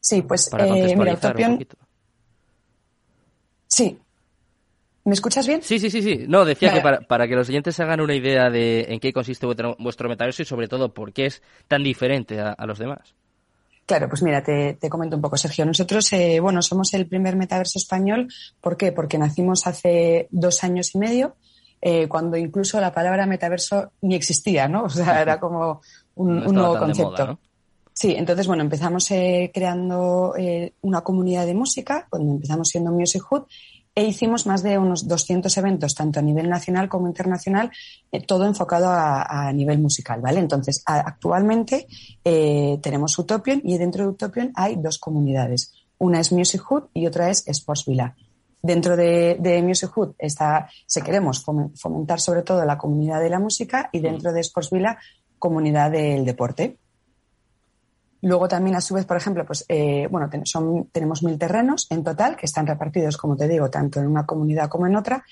Sí, 0.00 0.22
pues 0.22 0.50
Para 0.50 0.66
eh, 0.66 0.94
mira, 0.96 1.14
Utopion... 1.14 1.66
Sí, 3.66 3.98
¿Me 5.06 5.14
escuchas 5.14 5.46
bien? 5.46 5.62
Sí, 5.62 5.78
sí, 5.78 5.88
sí, 5.88 6.02
sí. 6.02 6.24
No, 6.26 6.44
decía 6.44 6.72
que 6.72 6.80
para, 6.80 7.28
que 7.28 7.36
los 7.36 7.48
oyentes 7.48 7.76
se 7.76 7.82
hagan 7.84 8.00
una 8.00 8.16
idea 8.16 8.50
de 8.50 8.86
en 8.88 8.98
qué 8.98 9.12
consiste 9.12 9.46
vuestro, 9.46 10.08
metaverso 10.08 10.42
y 10.42 10.44
sobre 10.44 10.66
todo 10.66 10.92
por 10.92 11.12
qué 11.12 11.26
es 11.26 11.42
tan 11.68 11.84
diferente 11.84 12.40
a, 12.40 12.66
los 12.66 12.80
demás. 12.80 13.14
Claro, 13.86 14.08
pues 14.08 14.24
mira, 14.24 14.42
te, 14.42 14.76
comento 14.90 15.14
un 15.14 15.22
poco, 15.22 15.36
Sergio. 15.36 15.64
Nosotros, 15.64 16.12
eh, 16.12 16.40
bueno, 16.40 16.60
somos 16.60 16.92
el 16.92 17.06
primer 17.06 17.36
metaverso 17.36 17.78
español. 17.78 18.26
¿Por 18.60 18.76
qué? 18.76 18.90
Porque 18.90 19.16
nacimos 19.16 19.68
hace 19.68 20.26
dos 20.32 20.64
años 20.64 20.92
y 20.96 20.98
medio, 20.98 21.36
eh, 21.80 22.08
cuando 22.08 22.36
incluso 22.36 22.80
la 22.80 22.92
palabra 22.92 23.26
metaverso 23.26 23.92
ni 24.00 24.16
existía, 24.16 24.66
¿no? 24.66 24.82
O 24.86 24.88
sea, 24.88 25.22
era 25.22 25.38
como 25.38 25.82
un, 26.16 26.42
nuevo 26.52 26.80
concepto. 26.80 27.38
Sí, 27.92 28.12
entonces, 28.18 28.48
bueno, 28.48 28.64
empezamos 28.64 29.08
eh, 29.12 29.52
creando 29.54 30.34
una 30.80 31.02
comunidad 31.02 31.46
de 31.46 31.54
música, 31.54 32.08
cuando 32.10 32.32
empezamos 32.32 32.68
siendo 32.68 32.90
Music 32.90 33.22
Hood, 33.22 33.44
e 33.96 34.04
hicimos 34.04 34.46
más 34.46 34.62
de 34.62 34.76
unos 34.76 35.08
200 35.08 35.56
eventos, 35.56 35.94
tanto 35.94 36.20
a 36.20 36.22
nivel 36.22 36.50
nacional 36.50 36.86
como 36.86 37.08
internacional, 37.08 37.70
eh, 38.12 38.20
todo 38.20 38.44
enfocado 38.44 38.88
a, 38.90 39.50
nivel 39.54 39.78
musical, 39.78 40.20
¿vale? 40.20 40.38
Entonces, 40.38 40.82
actualmente 40.84 41.86
eh, 42.22 42.78
tenemos 42.82 43.18
Utopian 43.18 43.62
y 43.64 43.78
dentro 43.78 44.04
de 44.04 44.10
Utopian 44.10 44.52
hay 44.54 44.76
dos 44.76 44.98
comunidades. 44.98 45.72
Una 45.96 46.20
es 46.20 46.30
Music 46.30 46.60
Hood 46.60 46.84
y 46.92 47.06
otra 47.06 47.30
es 47.30 47.48
Sports 47.48 47.86
Villa. 47.86 48.14
Dentro 48.60 48.96
de, 48.96 49.62
Music 49.64 49.90
Hood 49.94 50.14
está, 50.18 50.68
se 50.86 51.00
queremos 51.00 51.42
fomentar 51.42 52.20
sobre 52.20 52.42
todo 52.42 52.66
la 52.66 52.76
comunidad 52.76 53.20
de 53.20 53.30
la 53.30 53.38
música 53.38 53.88
y 53.92 54.00
dentro 54.00 54.30
de 54.30 54.40
Sports 54.40 54.70
Villa 54.70 54.98
comunidad 55.38 55.90
del 55.90 56.26
deporte. 56.26 56.78
Luego 58.22 58.48
también, 58.48 58.76
a 58.76 58.80
su 58.80 58.94
vez, 58.94 59.04
por 59.04 59.16
ejemplo, 59.16 59.44
pues, 59.44 59.64
eh, 59.68 60.08
bueno, 60.10 60.30
tenemos 60.92 61.22
mil 61.22 61.38
terrenos 61.38 61.86
en 61.90 62.02
total 62.02 62.36
que 62.36 62.46
están 62.46 62.66
repartidos, 62.66 63.16
como 63.16 63.36
te 63.36 63.48
digo, 63.48 63.70
tanto 63.70 64.00
en 64.00 64.06
una 64.06 64.24
comunidad 64.24 64.68
como 64.68 64.86
en 64.86 64.96
otra. 64.96 65.24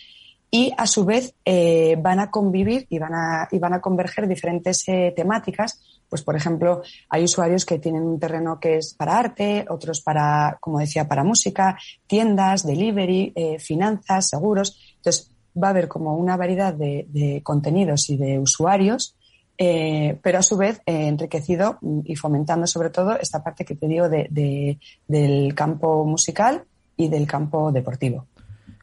Y 0.51 0.73
a 0.77 0.87
su 0.87 1.05
vez 1.05 1.35
eh, 1.45 1.97
van 2.01 2.21
a 2.21 2.31
convivir 2.31 2.87
y 2.89 2.99
van 2.99 3.15
a, 3.15 3.49
y 3.51 3.59
van 3.59 3.73
a 3.73 3.81
converger 3.81 4.29
diferentes 4.29 4.87
eh, 4.89 5.13
temáticas. 5.17 5.81
Pues, 6.09 6.23
por 6.23 6.37
ejemplo, 6.37 6.83
hay 7.09 7.25
usuarios 7.25 7.65
que 7.65 7.79
tienen 7.79 8.03
un 8.03 8.21
terreno 8.21 8.61
que 8.61 8.77
es 8.77 8.95
para 8.95 9.19
arte, 9.19 9.65
otros 9.69 10.01
para, 10.01 10.59
como 10.61 10.79
decía, 10.79 11.09
para 11.09 11.25
música, 11.25 11.77
tiendas, 12.07 12.65
delivery, 12.65 13.35
finanzas, 13.59 14.29
seguros. 14.29 14.79
Entonces, 14.97 15.33
va 15.61 15.69
a 15.69 15.71
haber 15.71 15.89
como 15.89 16.17
una 16.17 16.37
variedad 16.37 16.75
de, 16.75 17.07
de 17.09 17.43
contenidos 17.43 18.09
y 18.11 18.17
de 18.17 18.39
usuarios 18.39 19.17
eh, 19.57 20.19
pero 20.23 20.39
a 20.39 20.43
su 20.43 20.57
vez 20.57 20.81
eh, 20.87 21.07
enriquecido 21.07 21.79
y 22.05 22.17
fomentando 22.17 22.67
sobre 22.67 22.91
todo 22.91 23.19
esta 23.19 23.43
parte 23.43 23.65
que 23.65 23.77
te 23.77 23.87
digo 23.87 24.09
de, 24.09 24.79
del 25.07 25.55
campo 25.55 26.05
musical 26.05 26.65
y 26.97 27.09
del 27.09 27.27
campo 27.27 27.73
deportivo. 27.73 28.27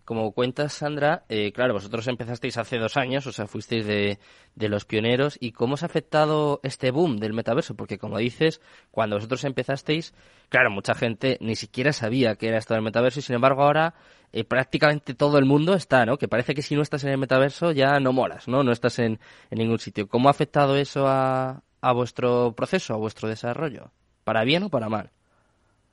Como 0.06 0.32
cuentas, 0.32 0.74
Sandra, 0.74 1.26
eh, 1.30 1.52
claro, 1.54 1.74
vosotros 1.74 2.08
empezasteis 2.08 2.58
hace 2.58 2.78
dos 2.78 2.98
años, 2.98 3.28
o 3.28 3.32
sea, 3.32 3.48
fuisteis 3.48 3.86
de, 3.86 4.18
los 4.56 4.86
pioneros. 4.86 5.38
¿Y 5.40 5.52
cómo 5.52 5.76
os 5.76 5.84
ha 5.84 5.86
afectado 5.86 6.60
este 6.64 6.92
boom 6.92 7.18
del 7.18 7.34
metaverso? 7.34 7.76
Porque, 7.76 7.98
como 7.98 8.18
dices, 8.18 8.62
cuando 8.90 9.16
vosotros 9.16 9.44
empezasteis, 9.44 10.14
claro, 10.50 10.72
mucha 10.72 10.96
gente 10.96 11.38
ni 11.42 11.56
siquiera 11.56 11.94
sabía 11.94 12.36
que 12.36 12.48
era 12.48 12.58
esto 12.58 12.74
del 12.74 12.84
metaverso 12.84 13.20
y, 13.20 13.24
sin 13.24 13.36
embargo, 13.36 13.64
ahora 13.64 13.94
eh, 14.34 14.44
prácticamente 14.44 15.14
todo 15.14 15.38
el 15.38 15.46
mundo 15.46 15.74
está, 15.76 16.06
¿no? 16.06 16.18
Que 16.18 16.28
parece 16.28 16.56
que 16.56 16.62
si 16.62 16.76
no 16.76 16.82
estás 16.82 17.04
en 17.04 17.12
el 17.12 17.18
metaverso 17.18 17.72
ya 17.72 18.00
no 18.00 18.12
molas, 18.12 18.48
¿no? 18.48 18.64
No 18.64 18.72
estás 18.72 19.00
en, 19.00 19.20
ningún 19.52 19.80
sitio. 19.80 20.08
¿Cómo 20.08 20.30
ha 20.30 20.32
afectado 20.32 20.76
eso 20.78 21.06
a 21.08 21.62
vuestro 21.94 22.54
proceso, 22.56 22.94
a 22.94 22.98
vuestro 22.98 23.30
desarrollo? 23.30 23.92
¿Para 24.24 24.44
bien 24.44 24.64
o 24.64 24.70
para 24.70 24.90
mal? 24.90 25.12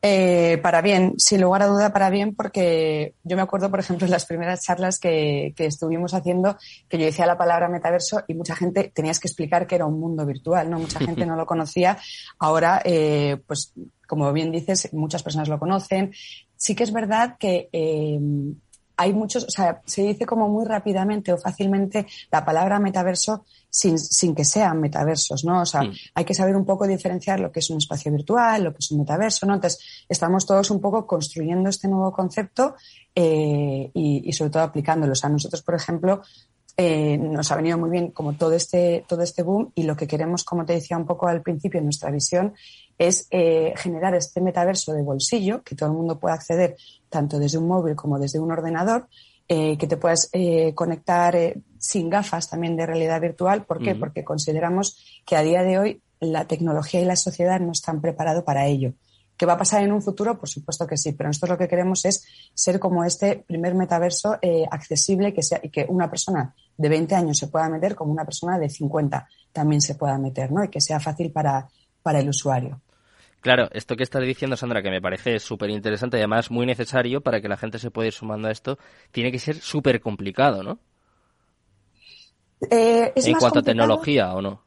Eh, 0.00 0.58
para 0.62 0.80
bien, 0.80 1.14
sin 1.18 1.40
lugar 1.40 1.62
a 1.62 1.66
duda 1.66 1.92
para 1.92 2.08
bien, 2.08 2.32
porque 2.32 3.14
yo 3.24 3.34
me 3.34 3.42
acuerdo, 3.42 3.68
por 3.68 3.80
ejemplo, 3.80 4.04
en 4.06 4.12
las 4.12 4.26
primeras 4.26 4.62
charlas 4.62 5.00
que, 5.00 5.52
que, 5.56 5.66
estuvimos 5.66 6.14
haciendo, 6.14 6.56
que 6.88 6.98
yo 6.98 7.04
decía 7.04 7.26
la 7.26 7.36
palabra 7.36 7.68
metaverso 7.68 8.22
y 8.28 8.34
mucha 8.34 8.54
gente 8.54 8.92
tenías 8.94 9.18
que 9.18 9.26
explicar 9.26 9.66
que 9.66 9.74
era 9.74 9.86
un 9.86 9.98
mundo 9.98 10.24
virtual, 10.24 10.70
¿no? 10.70 10.78
Mucha 10.78 11.00
gente 11.00 11.26
no 11.26 11.34
lo 11.34 11.46
conocía. 11.46 11.98
Ahora, 12.38 12.80
eh, 12.84 13.38
pues, 13.44 13.72
como 14.06 14.32
bien 14.32 14.52
dices, 14.52 14.88
muchas 14.92 15.24
personas 15.24 15.48
lo 15.48 15.58
conocen. 15.58 16.12
Sí 16.56 16.76
que 16.76 16.84
es 16.84 16.92
verdad 16.92 17.36
que 17.36 17.68
eh, 17.72 18.20
hay 18.98 19.12
muchos, 19.12 19.44
o 19.44 19.50
sea, 19.50 19.80
se 19.86 20.02
dice 20.02 20.26
como 20.26 20.48
muy 20.48 20.66
rápidamente 20.66 21.32
o 21.32 21.38
fácilmente 21.38 22.06
la 22.32 22.44
palabra 22.44 22.80
metaverso 22.80 23.44
sin, 23.70 23.96
sin 23.96 24.34
que 24.34 24.44
sean 24.44 24.80
metaversos, 24.80 25.44
¿no? 25.44 25.62
O 25.62 25.66
sea, 25.66 25.84
mm. 25.84 25.92
hay 26.14 26.24
que 26.24 26.34
saber 26.34 26.56
un 26.56 26.64
poco 26.64 26.84
diferenciar 26.84 27.38
lo 27.38 27.52
que 27.52 27.60
es 27.60 27.70
un 27.70 27.78
espacio 27.78 28.10
virtual, 28.10 28.64
lo 28.64 28.72
que 28.72 28.78
es 28.80 28.90
un 28.90 28.98
metaverso, 28.98 29.46
¿no? 29.46 29.54
Entonces, 29.54 30.04
estamos 30.08 30.44
todos 30.44 30.70
un 30.72 30.80
poco 30.80 31.06
construyendo 31.06 31.70
este 31.70 31.86
nuevo 31.86 32.12
concepto 32.12 32.74
eh, 33.14 33.88
y, 33.94 34.28
y, 34.28 34.32
sobre 34.32 34.50
todo 34.50 34.64
aplicándolo. 34.64 35.12
O 35.12 35.16
sea, 35.16 35.30
nosotros, 35.30 35.62
por 35.62 35.76
ejemplo, 35.76 36.22
eh, 36.80 37.18
nos 37.18 37.50
ha 37.50 37.56
venido 37.56 37.76
muy 37.76 37.90
bien 37.90 38.12
como 38.12 38.34
todo 38.34 38.52
este, 38.52 39.04
todo 39.08 39.22
este 39.22 39.42
boom 39.42 39.72
y 39.74 39.82
lo 39.82 39.96
que 39.96 40.06
queremos, 40.06 40.44
como 40.44 40.64
te 40.64 40.74
decía 40.74 40.96
un 40.96 41.06
poco 41.06 41.26
al 41.26 41.42
principio, 41.42 41.80
nuestra 41.80 42.10
visión 42.10 42.54
es 42.98 43.28
eh, 43.30 43.72
generar 43.76 44.14
este 44.14 44.40
metaverso 44.40 44.92
de 44.92 45.02
bolsillo 45.02 45.62
que 45.62 45.76
todo 45.76 45.90
el 45.90 45.96
mundo 45.96 46.18
pueda 46.18 46.34
acceder 46.34 46.76
tanto 47.08 47.38
desde 47.38 47.58
un 47.58 47.68
móvil 47.68 47.94
como 47.94 48.18
desde 48.18 48.40
un 48.40 48.50
ordenador, 48.50 49.08
eh, 49.48 49.78
que 49.78 49.86
te 49.86 49.96
puedas 49.96 50.28
eh, 50.32 50.74
conectar 50.74 51.54
sin 51.78 52.10
gafas 52.10 52.50
también 52.50 52.76
de 52.76 52.84
realidad 52.86 53.20
virtual. 53.20 53.64
¿Por 53.64 53.78
qué? 53.78 53.94
Porque 53.94 54.24
consideramos 54.24 55.22
que 55.24 55.36
a 55.36 55.42
día 55.42 55.62
de 55.62 55.78
hoy 55.78 56.02
la 56.20 56.46
tecnología 56.46 57.00
y 57.00 57.04
la 57.04 57.16
sociedad 57.16 57.60
no 57.60 57.72
están 57.72 58.00
preparados 58.00 58.44
para 58.44 58.66
ello. 58.66 58.92
¿Qué 59.38 59.46
va 59.46 59.52
a 59.52 59.58
pasar 59.58 59.84
en 59.84 59.92
un 59.92 60.02
futuro? 60.02 60.36
Por 60.36 60.48
supuesto 60.48 60.84
que 60.84 60.96
sí, 60.96 61.12
pero 61.12 61.28
nosotros 61.28 61.50
lo 61.50 61.58
que 61.58 61.68
queremos 61.68 62.04
es 62.04 62.24
ser 62.54 62.80
como 62.80 63.04
este 63.04 63.36
primer 63.36 63.72
metaverso 63.76 64.36
eh, 64.42 64.66
accesible 64.68 65.32
que 65.32 65.44
sea, 65.44 65.60
y 65.62 65.70
que 65.70 65.86
una 65.88 66.10
persona 66.10 66.52
de 66.76 66.88
20 66.88 67.14
años 67.14 67.38
se 67.38 67.46
pueda 67.46 67.68
meter 67.68 67.94
como 67.94 68.10
una 68.10 68.24
persona 68.24 68.58
de 68.58 68.68
50 68.68 69.28
también 69.52 69.80
se 69.80 69.94
pueda 69.94 70.18
meter, 70.18 70.50
¿no? 70.50 70.64
Y 70.64 70.68
que 70.68 70.80
sea 70.80 70.98
fácil 70.98 71.30
para, 71.30 71.68
para 72.02 72.18
el 72.18 72.28
usuario. 72.28 72.80
Claro, 73.40 73.68
esto 73.72 73.96
que 73.96 74.02
estás 74.02 74.22
diciendo, 74.22 74.56
Sandra, 74.56 74.82
que 74.82 74.90
me 74.90 75.00
parece 75.00 75.38
súper 75.38 75.70
interesante 75.70 76.16
y 76.16 76.20
además 76.20 76.50
muy 76.50 76.66
necesario 76.66 77.20
para 77.20 77.40
que 77.40 77.48
la 77.48 77.56
gente 77.56 77.78
se 77.78 77.90
pueda 77.90 78.08
ir 78.08 78.12
sumando 78.12 78.48
a 78.48 78.50
esto, 78.50 78.78
tiene 79.12 79.30
que 79.30 79.38
ser 79.38 79.56
súper 79.56 80.00
complicado, 80.00 80.62
¿no? 80.62 80.80
Eh, 82.70 83.12
en 83.14 83.34
cuanto 83.34 83.60
a 83.60 83.62
tecnología, 83.62 84.34
¿o 84.34 84.42
no? 84.42 84.64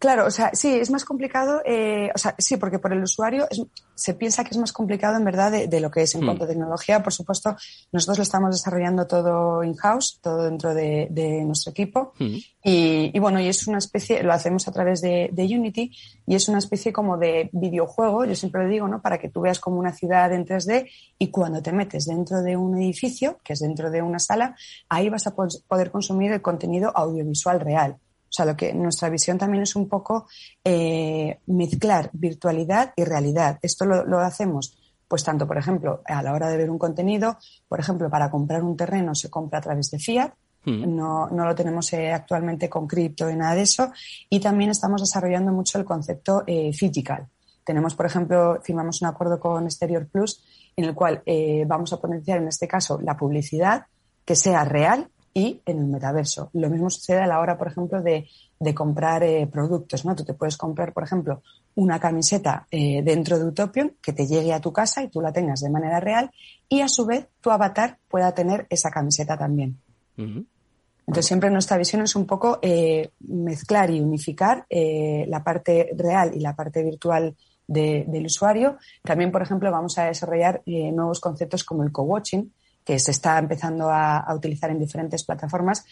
Claro, 0.00 0.24
o 0.24 0.30
sea, 0.30 0.50
sí, 0.54 0.76
es 0.76 0.90
más 0.90 1.04
complicado, 1.04 1.60
eh, 1.66 2.10
o 2.14 2.16
sea, 2.16 2.34
sí, 2.38 2.56
porque 2.56 2.78
por 2.78 2.90
el 2.94 3.02
usuario 3.02 3.46
se 3.94 4.14
piensa 4.14 4.42
que 4.44 4.52
es 4.52 4.56
más 4.56 4.72
complicado 4.72 5.18
en 5.18 5.24
verdad 5.26 5.52
de, 5.52 5.80
lo 5.80 5.90
que 5.90 6.00
es 6.00 6.14
en 6.14 6.22
hmm. 6.22 6.24
cuanto 6.24 6.44
a 6.44 6.46
tecnología. 6.46 7.02
Por 7.02 7.12
supuesto, 7.12 7.54
nosotros 7.92 8.16
lo 8.16 8.22
estamos 8.22 8.50
desarrollando 8.52 9.06
todo 9.06 9.62
in-house, 9.62 10.18
todo 10.22 10.44
dentro 10.44 10.72
de, 10.72 11.44
nuestro 11.44 11.72
equipo. 11.72 12.14
Hmm. 12.18 12.36
Y, 12.64 13.18
bueno, 13.18 13.40
y 13.40 13.48
es 13.48 13.66
una 13.66 13.76
especie, 13.76 14.22
lo 14.22 14.32
hacemos 14.32 14.66
a 14.68 14.72
través 14.72 15.02
de, 15.02 15.30
Unity 15.36 15.94
y 16.26 16.34
es 16.34 16.48
una 16.48 16.60
especie 16.60 16.94
como 16.94 17.18
de 17.18 17.50
videojuego, 17.52 18.24
yo 18.24 18.34
siempre 18.34 18.62
lo 18.62 18.70
digo, 18.70 18.88
¿no? 18.88 19.02
Para 19.02 19.18
que 19.18 19.28
tú 19.28 19.42
veas 19.42 19.60
como 19.60 19.78
una 19.78 19.92
ciudad 19.92 20.32
en 20.32 20.46
3D 20.46 20.88
y 21.18 21.28
cuando 21.28 21.60
te 21.60 21.72
metes 21.72 22.06
dentro 22.06 22.40
de 22.40 22.56
un 22.56 22.80
edificio, 22.80 23.38
que 23.44 23.52
es 23.52 23.60
dentro 23.60 23.90
de 23.90 24.00
una 24.00 24.18
sala, 24.18 24.56
ahí 24.88 25.10
vas 25.10 25.26
a 25.26 25.34
poder 25.34 25.90
consumir 25.90 26.32
el 26.32 26.40
contenido 26.40 26.90
audiovisual 26.96 27.60
real. 27.60 27.98
O 28.30 28.32
sea, 28.32 28.44
lo 28.44 28.56
que 28.56 28.72
nuestra 28.72 29.08
visión 29.08 29.38
también 29.38 29.64
es 29.64 29.74
un 29.74 29.88
poco 29.88 30.28
eh, 30.62 31.40
mezclar 31.46 32.10
virtualidad 32.12 32.92
y 32.94 33.02
realidad. 33.02 33.58
Esto 33.60 33.84
lo, 33.84 34.18
hacemos, 34.20 34.78
pues 35.08 35.24
tanto, 35.24 35.48
por 35.48 35.58
ejemplo, 35.58 36.00
a 36.06 36.22
la 36.22 36.32
hora 36.32 36.48
de 36.48 36.56
ver 36.56 36.70
un 36.70 36.78
contenido, 36.78 37.38
por 37.68 37.80
ejemplo, 37.80 38.08
para 38.08 38.30
comprar 38.30 38.62
un 38.62 38.76
terreno 38.76 39.16
se 39.16 39.28
compra 39.28 39.58
a 39.58 39.62
través 39.62 39.90
de 39.90 39.98
fiat. 39.98 40.32
Hmm. 40.64 40.94
No, 40.94 41.28
no 41.28 41.44
lo 41.44 41.54
tenemos 41.56 41.92
eh, 41.92 42.12
actualmente 42.12 42.68
con 42.68 42.86
cripto 42.86 43.28
y 43.28 43.34
nada 43.34 43.56
de 43.56 43.62
eso. 43.62 43.90
Y 44.28 44.38
también 44.38 44.70
estamos 44.70 45.00
desarrollando 45.00 45.50
mucho 45.50 45.78
el 45.78 45.84
concepto 45.84 46.44
eh, 46.46 46.72
physical. 46.72 47.26
Tenemos, 47.64 47.96
por 47.96 48.06
ejemplo, 48.06 48.60
firmamos 48.62 49.02
un 49.02 49.08
acuerdo 49.08 49.40
con 49.40 49.64
Exterior 49.64 50.06
Plus 50.06 50.42
en 50.76 50.84
el 50.84 50.94
cual 50.94 51.22
eh, 51.26 51.64
vamos 51.66 51.92
a 51.92 52.00
potenciar, 52.00 52.38
en 52.38 52.48
este 52.48 52.68
caso, 52.68 53.00
la 53.02 53.16
publicidad 53.16 53.86
que 54.24 54.36
sea 54.36 54.64
real 54.64 55.08
y 55.32 55.60
en 55.64 55.78
el 55.78 55.86
metaverso. 55.86 56.50
Lo 56.54 56.68
mismo 56.68 56.90
sucede 56.90 57.20
a 57.20 57.26
la 57.26 57.40
hora, 57.40 57.56
por 57.56 57.68
ejemplo, 57.68 58.02
de, 58.02 58.26
comprar 58.74 59.22
eh, 59.22 59.48
productos, 59.50 60.04
¿no? 60.04 60.14
Tú 60.14 60.24
te 60.24 60.34
puedes 60.34 60.56
comprar, 60.56 60.92
por 60.92 61.04
ejemplo, 61.04 61.42
una 61.76 61.98
camiseta 61.98 62.66
eh, 62.70 63.02
dentro 63.02 63.38
de 63.38 63.44
Utopion 63.44 63.94
que 64.02 64.12
te 64.12 64.26
llegue 64.26 64.52
a 64.52 64.60
tu 64.60 64.72
casa 64.72 65.02
y 65.02 65.08
tú 65.08 65.20
la 65.20 65.32
tengas 65.32 65.60
de 65.60 65.70
manera 65.70 66.00
real 66.00 66.30
y 66.68 66.80
a 66.80 66.88
su 66.88 67.06
vez 67.06 67.28
tu 67.40 67.50
avatar 67.50 67.98
pueda 68.08 68.32
tener 68.32 68.66
esa 68.70 68.90
camiseta 68.90 69.36
también. 69.36 69.78
Entonces, 70.16 71.26
siempre 71.26 71.50
nuestra 71.50 71.78
visión 71.78 72.02
es 72.02 72.14
un 72.14 72.26
poco 72.26 72.58
eh, 72.60 73.10
mezclar 73.20 73.90
y 73.90 74.00
unificar 74.00 74.66
eh, 74.68 75.24
la 75.28 75.42
parte 75.42 75.90
real 75.96 76.32
y 76.34 76.40
la 76.40 76.54
parte 76.54 76.82
virtual 76.82 77.34
del 77.66 78.26
usuario. 78.26 78.78
También, 79.02 79.30
por 79.30 79.42
ejemplo, 79.42 79.70
vamos 79.70 79.96
a 79.96 80.06
desarrollar 80.06 80.60
nuevos 80.66 81.20
conceptos 81.20 81.62
como 81.62 81.84
el 81.84 81.92
co-watching, 81.92 82.52
que 82.90 82.98
se 82.98 83.12
está 83.12 83.38
empezando 83.38 83.88
a, 83.88 84.26
utilizar 84.34 84.68
en 84.68 84.80
diferentes 84.80 85.22
plataformas 85.22 85.84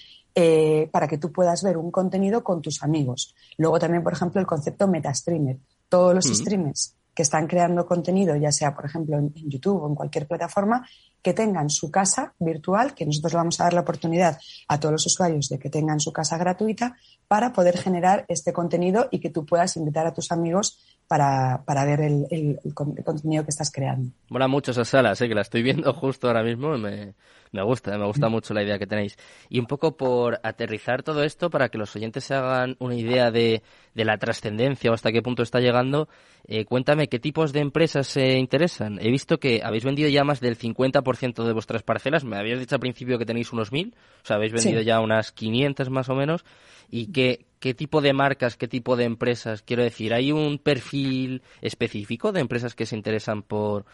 para 0.90 1.06
que 1.06 1.18
tú 1.18 1.30
puedas 1.30 1.62
ver 1.62 1.76
un 1.76 1.92
contenido 1.92 2.42
con 2.42 2.60
tus 2.60 2.82
amigos. 2.82 3.36
Luego 3.56 3.78
también, 3.78 4.02
por 4.02 4.14
ejemplo, 4.14 4.40
el 4.40 4.48
concepto 4.48 4.88
meta-streamer. 4.88 5.58
Todos 5.88 6.12
los 6.12 6.24
streamers 6.24 6.96
que 7.14 7.22
están 7.22 7.46
creando 7.46 7.86
contenido, 7.86 8.34
ya 8.34 8.50
sea, 8.50 8.74
por 8.74 8.84
ejemplo, 8.84 9.16
en, 9.16 9.32
YouTube 9.34 9.80
o 9.80 9.88
en 9.88 9.94
cualquier 9.94 10.26
plataforma, 10.26 10.88
que 11.22 11.34
tengan 11.34 11.70
su 11.70 11.90
casa 11.90 12.34
virtual, 12.38 12.94
que 12.94 13.06
nosotros 13.06 13.32
le 13.32 13.38
vamos 13.38 13.60
a 13.60 13.64
dar 13.64 13.72
la 13.72 13.80
oportunidad 13.80 14.38
a 14.68 14.80
todos 14.80 14.92
los 14.92 15.06
usuarios 15.06 15.48
de 15.48 15.58
que 15.58 15.70
tengan 15.70 16.00
su 16.00 16.12
casa 16.12 16.38
gratuita 16.38 16.96
para 17.26 17.52
poder 17.52 17.76
generar 17.76 18.24
este 18.28 18.52
contenido 18.52 19.08
y 19.10 19.20
que 19.20 19.30
tú 19.30 19.44
puedas 19.44 19.76
invitar 19.76 20.06
a 20.06 20.14
tus 20.14 20.32
amigos 20.32 20.78
para, 21.06 21.62
para 21.64 21.84
ver 21.84 22.00
el, 22.00 22.58
contenido 22.74 23.44
que 23.44 23.50
estás 23.50 23.70
creando. 23.72 24.12
Mola 24.28 24.46
mucho 24.46 24.70
esas 24.70 24.88
salas, 24.88 25.20
¿eh? 25.20 25.28
que 25.28 25.34
la 25.34 25.40
estoy 25.40 25.62
viendo 25.62 25.92
justo 25.94 26.28
ahora 26.28 26.42
mismo 26.42 26.76
y 26.76 26.80
me, 26.80 27.14
me 27.52 27.62
gusta, 27.62 27.96
me 27.96 28.06
gusta 28.06 28.28
mucho 28.28 28.54
la 28.54 28.62
idea 28.62 28.78
que 28.78 28.86
tenéis. 28.86 29.16
Y 29.48 29.58
un 29.58 29.66
poco 29.66 29.96
por 29.96 30.38
aterrizar 30.42 31.02
todo 31.02 31.24
esto 31.24 31.50
para 31.50 31.70
que 31.70 31.78
los 31.78 31.94
oyentes 31.96 32.24
se 32.24 32.34
hagan 32.34 32.76
una 32.78 32.94
idea 32.94 33.30
de, 33.30 33.62
de 33.94 34.04
la 34.04 34.18
trascendencia 34.18 34.90
o 34.90 34.94
hasta 34.94 35.12
qué 35.12 35.22
punto 35.22 35.42
está 35.42 35.60
llegando, 35.60 36.08
eh, 36.46 36.64
cuéntame 36.64 37.08
qué 37.08 37.18
tipos 37.18 37.52
de 37.52 37.60
empresas 37.60 38.06
se 38.06 38.38
interesan. 38.38 38.98
He 39.00 39.10
visto 39.10 39.38
que 39.38 39.60
habéis 39.64 39.84
vendido 39.84 40.08
ya 40.08 40.24
más 40.24 40.40
del 40.40 40.58
50% 40.58 41.02
de 41.16 41.52
vuestras 41.52 41.82
parcelas. 41.82 42.24
Me 42.24 42.36
habías 42.36 42.58
dicho 42.58 42.74
al 42.74 42.80
principio 42.80 43.18
que 43.18 43.26
tenéis 43.26 43.52
unos 43.52 43.72
1.000, 43.72 43.92
o 43.92 44.26
sea, 44.26 44.36
habéis 44.36 44.52
vendido 44.52 44.82
ya 44.82 45.00
unas 45.00 45.32
500 45.32 45.90
más 45.90 46.08
o 46.08 46.14
menos. 46.14 46.44
¿Y 46.90 47.12
qué, 47.12 47.46
qué 47.60 47.74
tipo 47.74 48.00
de 48.00 48.12
marcas, 48.12 48.56
qué 48.56 48.68
tipo 48.68 48.96
de 48.96 49.04
empresas? 49.04 49.62
Quiero 49.62 49.82
decir, 49.82 50.14
¿hay 50.14 50.32
un 50.32 50.58
perfil 50.58 51.42
específico 51.60 52.32
de 52.32 52.40
empresas 52.40 52.74
que 52.74 52.86
se 52.86 52.96
interesan 52.96 53.42
por, 53.42 53.84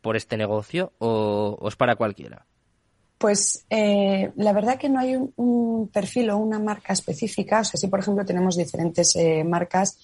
por 0.00 0.16
este 0.16 0.36
negocio 0.36 0.92
o, 0.98 1.58
es 1.68 1.76
para 1.76 1.96
cualquiera? 1.96 2.46
Pues 3.18 3.66
eh, 3.68 4.32
la 4.36 4.52
verdad 4.52 4.78
que 4.78 4.88
no 4.88 4.98
hay 4.98 5.14
un, 5.14 5.90
perfil 5.92 6.30
o 6.30 6.38
una 6.38 6.58
marca 6.58 6.92
específica. 6.92 7.60
O 7.60 7.64
sea, 7.64 7.78
sí, 7.78 7.86
por 7.88 8.00
ejemplo, 8.00 8.24
tenemos 8.24 8.56
diferentes 8.56 9.14
eh, 9.16 9.44
marcas 9.44 9.98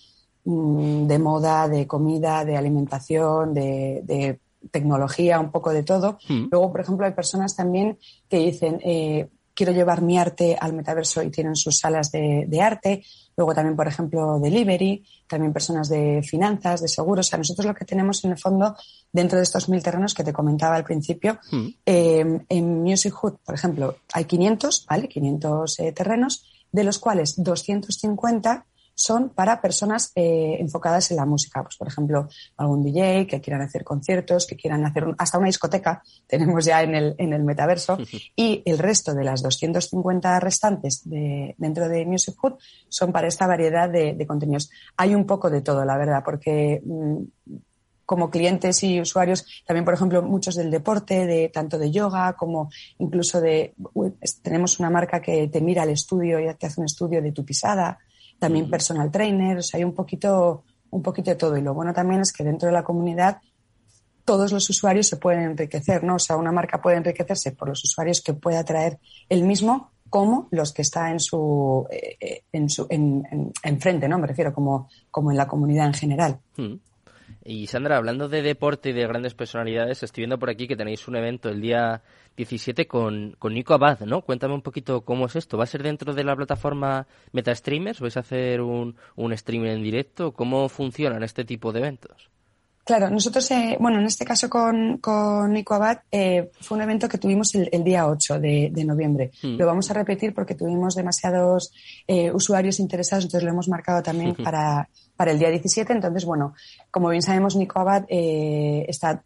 mm, 0.44 1.06
de 1.06 1.18
moda, 1.18 1.66
de 1.66 1.86
comida, 1.86 2.44
de 2.44 2.56
alimentación, 2.56 3.54
de, 3.54 4.38
tecnología, 4.70 5.40
un 5.40 5.50
poco 5.50 5.72
de 5.72 5.82
todo. 5.82 6.18
Hmm. 6.28 6.46
Luego, 6.50 6.72
por 6.72 6.80
ejemplo, 6.80 7.06
hay 7.06 7.12
personas 7.12 7.54
también 7.54 7.98
que 8.28 8.38
dicen, 8.38 8.80
eh, 8.84 9.28
quiero 9.56 9.72
llevar 9.72 10.02
mi 10.02 10.18
arte 10.18 10.56
al 10.60 10.74
metaverso 10.74 11.22
y 11.22 11.30
tienen 11.30 11.56
sus 11.56 11.78
salas 11.78 12.12
de, 12.12 12.60
arte. 12.60 13.02
Luego 13.36 13.54
también, 13.54 13.74
por 13.74 13.88
ejemplo, 13.88 14.38
delivery, 14.38 15.04
también 15.26 15.52
personas 15.52 15.88
de 15.88 16.22
finanzas, 16.22 16.82
de 16.82 16.88
seguros. 16.88 17.26
O 17.26 17.30
sea, 17.30 17.38
nosotros 17.38 17.66
lo 17.66 17.74
que 17.74 17.86
tenemos 17.86 18.22
en 18.24 18.32
el 18.32 18.38
fondo 18.38 18.76
dentro 19.10 19.38
de 19.38 19.44
estos 19.44 19.68
mil 19.68 19.82
terrenos 19.82 20.12
que 20.12 20.22
te 20.22 20.32
comentaba 20.32 20.76
al 20.76 20.84
principio, 20.84 21.38
hmm. 21.50 21.66
em, 21.86 22.44
en 22.48 22.82
Music 22.82 23.14
Hood, 23.14 23.38
por 23.44 23.54
ejemplo, 23.54 23.96
hay 24.12 24.26
500, 24.26 24.86
¿vale? 24.88 25.08
500 25.08 25.80
eh, 25.80 25.92
terrenos, 25.92 26.44
de 26.70 26.84
los 26.84 26.98
cuales 26.98 27.42
250 27.42 28.66
son 28.96 29.28
para 29.28 29.60
personas 29.60 30.10
eh, 30.14 30.56
enfocadas 30.58 31.10
en 31.10 31.18
la 31.18 31.26
música. 31.26 31.62
Pues, 31.62 31.76
por 31.76 31.86
ejemplo, 31.86 32.28
algún 32.56 32.82
DJ 32.82 33.26
que 33.26 33.42
quieran 33.42 33.60
hacer 33.60 33.84
conciertos, 33.84 34.46
que 34.46 34.56
quieran 34.56 34.84
hacer 34.86 35.04
hasta 35.18 35.38
una 35.38 35.48
discoteca, 35.48 36.02
tenemos 36.26 36.64
ya 36.64 36.82
en 36.82 36.94
el, 36.94 37.14
en 37.18 37.32
el 37.34 37.44
metaverso. 37.44 37.98
y 38.36 38.62
el 38.64 38.78
resto 38.78 39.14
de 39.14 39.22
las 39.22 39.42
250 39.42 40.40
restantes 40.40 41.08
de, 41.08 41.54
dentro 41.58 41.88
de 41.88 42.06
Music 42.06 42.36
Hood 42.40 42.54
son 42.88 43.12
para 43.12 43.28
esta 43.28 43.46
variedad 43.46 43.88
de, 43.90 44.26
contenidos. 44.26 44.70
Hay 44.96 45.14
un 45.14 45.26
poco 45.26 45.50
de 45.50 45.60
todo, 45.60 45.84
la 45.84 45.98
verdad, 45.98 46.22
porque 46.24 46.82
mm, 46.82 47.22
como 48.06 48.30
clientes 48.30 48.82
y 48.82 48.98
usuarios, 48.98 49.44
también, 49.66 49.84
por 49.84 49.92
ejemplo, 49.92 50.22
muchos 50.22 50.54
del 50.54 50.70
deporte, 50.70 51.26
de 51.26 51.50
tanto 51.50 51.78
de 51.78 51.90
yoga 51.90 52.32
como 52.32 52.70
incluso 52.98 53.42
de, 53.42 53.74
tenemos 54.42 54.80
una 54.80 54.88
marca 54.88 55.20
que 55.20 55.48
te 55.48 55.60
mira 55.60 55.82
al 55.82 55.90
estudio 55.90 56.40
y 56.40 56.54
te 56.54 56.66
hace 56.66 56.80
un 56.80 56.86
estudio 56.86 57.20
de 57.20 57.32
tu 57.32 57.44
pisada 57.44 57.98
también 58.38 58.70
personal 58.70 59.10
trainers, 59.10 59.74
hay 59.74 59.84
un 59.84 59.94
poquito, 59.94 60.64
un 60.90 61.02
poquito 61.02 61.30
de 61.30 61.36
todo. 61.36 61.56
Y 61.56 61.62
lo 61.62 61.74
bueno 61.74 61.92
también 61.92 62.20
es 62.20 62.32
que 62.32 62.44
dentro 62.44 62.66
de 62.66 62.72
la 62.72 62.84
comunidad 62.84 63.38
todos 64.24 64.52
los 64.52 64.68
usuarios 64.68 65.06
se 65.06 65.16
pueden 65.16 65.44
enriquecer, 65.44 66.02
¿no? 66.02 66.16
O 66.16 66.18
sea, 66.18 66.36
una 66.36 66.52
marca 66.52 66.82
puede 66.82 66.96
enriquecerse 66.96 67.52
por 67.52 67.68
los 67.68 67.82
usuarios 67.84 68.20
que 68.20 68.34
pueda 68.34 68.64
traer 68.64 68.98
el 69.28 69.44
mismo 69.44 69.92
como 70.10 70.48
los 70.50 70.72
que 70.72 70.82
está 70.82 71.10
en 71.10 71.20
su, 71.20 71.86
eh, 71.90 72.42
en 72.52 72.68
su, 72.68 72.86
en, 72.90 73.52
en, 73.62 73.80
frente, 73.80 74.08
¿no? 74.08 74.18
Me 74.18 74.26
refiero 74.26 74.52
como, 74.52 74.88
como 75.10 75.30
en 75.30 75.36
la 75.36 75.46
comunidad 75.46 75.86
en 75.86 75.94
general. 75.94 76.40
Y 77.48 77.68
Sandra, 77.68 77.96
hablando 77.96 78.28
de 78.28 78.42
deporte 78.42 78.90
y 78.90 78.92
de 78.92 79.06
grandes 79.06 79.34
personalidades, 79.34 80.02
estoy 80.02 80.22
viendo 80.22 80.38
por 80.38 80.50
aquí 80.50 80.66
que 80.66 80.74
tenéis 80.74 81.06
un 81.06 81.14
evento 81.14 81.48
el 81.48 81.60
día 81.60 82.02
17 82.36 82.88
con, 82.88 83.36
con 83.38 83.54
Nico 83.54 83.72
Abad, 83.72 84.00
¿no? 84.00 84.22
Cuéntame 84.22 84.54
un 84.54 84.62
poquito 84.62 85.02
cómo 85.02 85.26
es 85.26 85.36
esto. 85.36 85.56
¿Va 85.56 85.62
a 85.62 85.68
ser 85.68 85.84
dentro 85.84 86.12
de 86.12 86.24
la 86.24 86.34
plataforma 86.34 87.06
MetaStreamers? 87.32 88.00
¿Vais 88.00 88.16
a 88.16 88.20
hacer 88.20 88.60
un, 88.60 88.96
un 89.14 89.32
streaming 89.32 89.68
en 89.68 89.82
directo? 89.84 90.32
¿Cómo 90.32 90.68
funcionan 90.68 91.22
este 91.22 91.44
tipo 91.44 91.72
de 91.72 91.78
eventos? 91.78 92.30
Claro, 92.84 93.10
nosotros, 93.10 93.50
eh, 93.50 93.76
bueno, 93.80 93.98
en 93.98 94.06
este 94.06 94.24
caso 94.24 94.48
con, 94.48 94.98
con 94.98 95.52
Nico 95.52 95.74
Abad, 95.74 95.98
eh, 96.10 96.50
fue 96.60 96.76
un 96.76 96.82
evento 96.82 97.08
que 97.08 97.18
tuvimos 97.18 97.52
el, 97.54 97.82
día 97.82 98.06
8 98.06 98.38
de, 98.38 98.84
noviembre. 98.84 99.32
Hmm. 99.42 99.56
Lo 99.56 99.66
vamos 99.66 99.90
a 99.90 99.94
repetir 99.94 100.32
porque 100.32 100.54
tuvimos 100.54 100.94
demasiados 100.94 101.72
eh, 102.06 102.30
usuarios 102.30 102.78
interesados, 102.78 103.24
entonces 103.24 103.44
lo 103.44 103.50
hemos 103.50 103.68
marcado 103.68 104.04
también 104.04 104.34
para, 104.44 104.88
para 105.16 105.32
el 105.32 105.38
día 105.38 105.50
17. 105.50 105.92
Entonces, 105.92 106.24
bueno, 106.24 106.54
como 106.90 107.08
bien 107.08 107.22
sabemos, 107.22 107.56
Nico 107.56 107.80
Abad 107.80 108.04
está 108.08 109.22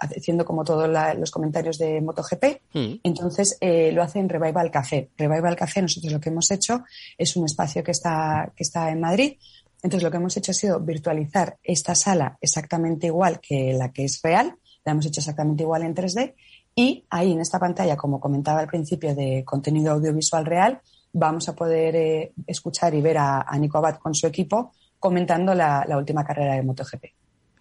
haciendo 0.00 0.44
como 0.44 0.64
todos 0.64 0.88
los 1.18 1.30
comentarios 1.30 1.78
de 1.78 2.00
MotoGP. 2.00 2.44
Hmm. 2.72 2.94
Entonces, 3.02 3.58
lo 3.60 4.02
hace 4.02 4.18
en 4.18 4.28
Revival 4.28 4.70
Café. 4.70 5.10
Revival 5.16 5.56
Café, 5.56 5.82
nosotros 5.82 6.12
lo 6.12 6.20
que 6.20 6.30
hemos 6.30 6.50
hecho 6.50 6.84
es 7.18 7.36
un 7.36 7.44
espacio 7.44 7.84
que 7.84 7.92
está, 7.92 8.52
que 8.56 8.62
está 8.62 8.90
en 8.90 9.00
Madrid 9.00 9.36
entonces, 9.82 10.04
lo 10.04 10.10
que 10.10 10.16
hemos 10.18 10.36
hecho 10.36 10.52
ha 10.52 10.54
sido 10.54 10.80
virtualizar 10.80 11.58
esta 11.62 11.94
sala 11.94 12.38
exactamente 12.40 13.08
igual 13.08 13.40
que 13.40 13.72
la 13.72 13.92
que 13.92 14.04
es 14.04 14.20
real, 14.22 14.56
la 14.84 14.92
hemos 14.92 15.06
hecho 15.06 15.20
exactamente 15.20 15.64
igual 15.64 15.82
en 15.82 15.94
3D 15.94 16.34
y 16.74 17.04
ahí 17.10 17.32
en 17.32 17.40
esta 17.40 17.58
pantalla, 17.58 17.96
como 17.96 18.20
comentaba 18.20 18.60
al 18.60 18.68
principio, 18.68 19.14
de 19.14 19.44
contenido 19.44 19.92
audiovisual 19.92 20.46
real, 20.46 20.80
vamos 21.12 21.48
a 21.48 21.54
poder 21.54 21.96
eh, 21.96 22.32
escuchar 22.46 22.94
y 22.94 23.02
ver 23.02 23.18
a, 23.18 23.44
Nico 23.58 23.78
Abad 23.78 23.96
con 23.96 24.14
su 24.14 24.26
equipo 24.26 24.72
comentando 25.02 25.52
la, 25.52 25.84
última 25.98 26.24
carrera 26.24 26.54
de 26.54 26.62
MotoGP. 26.62 27.04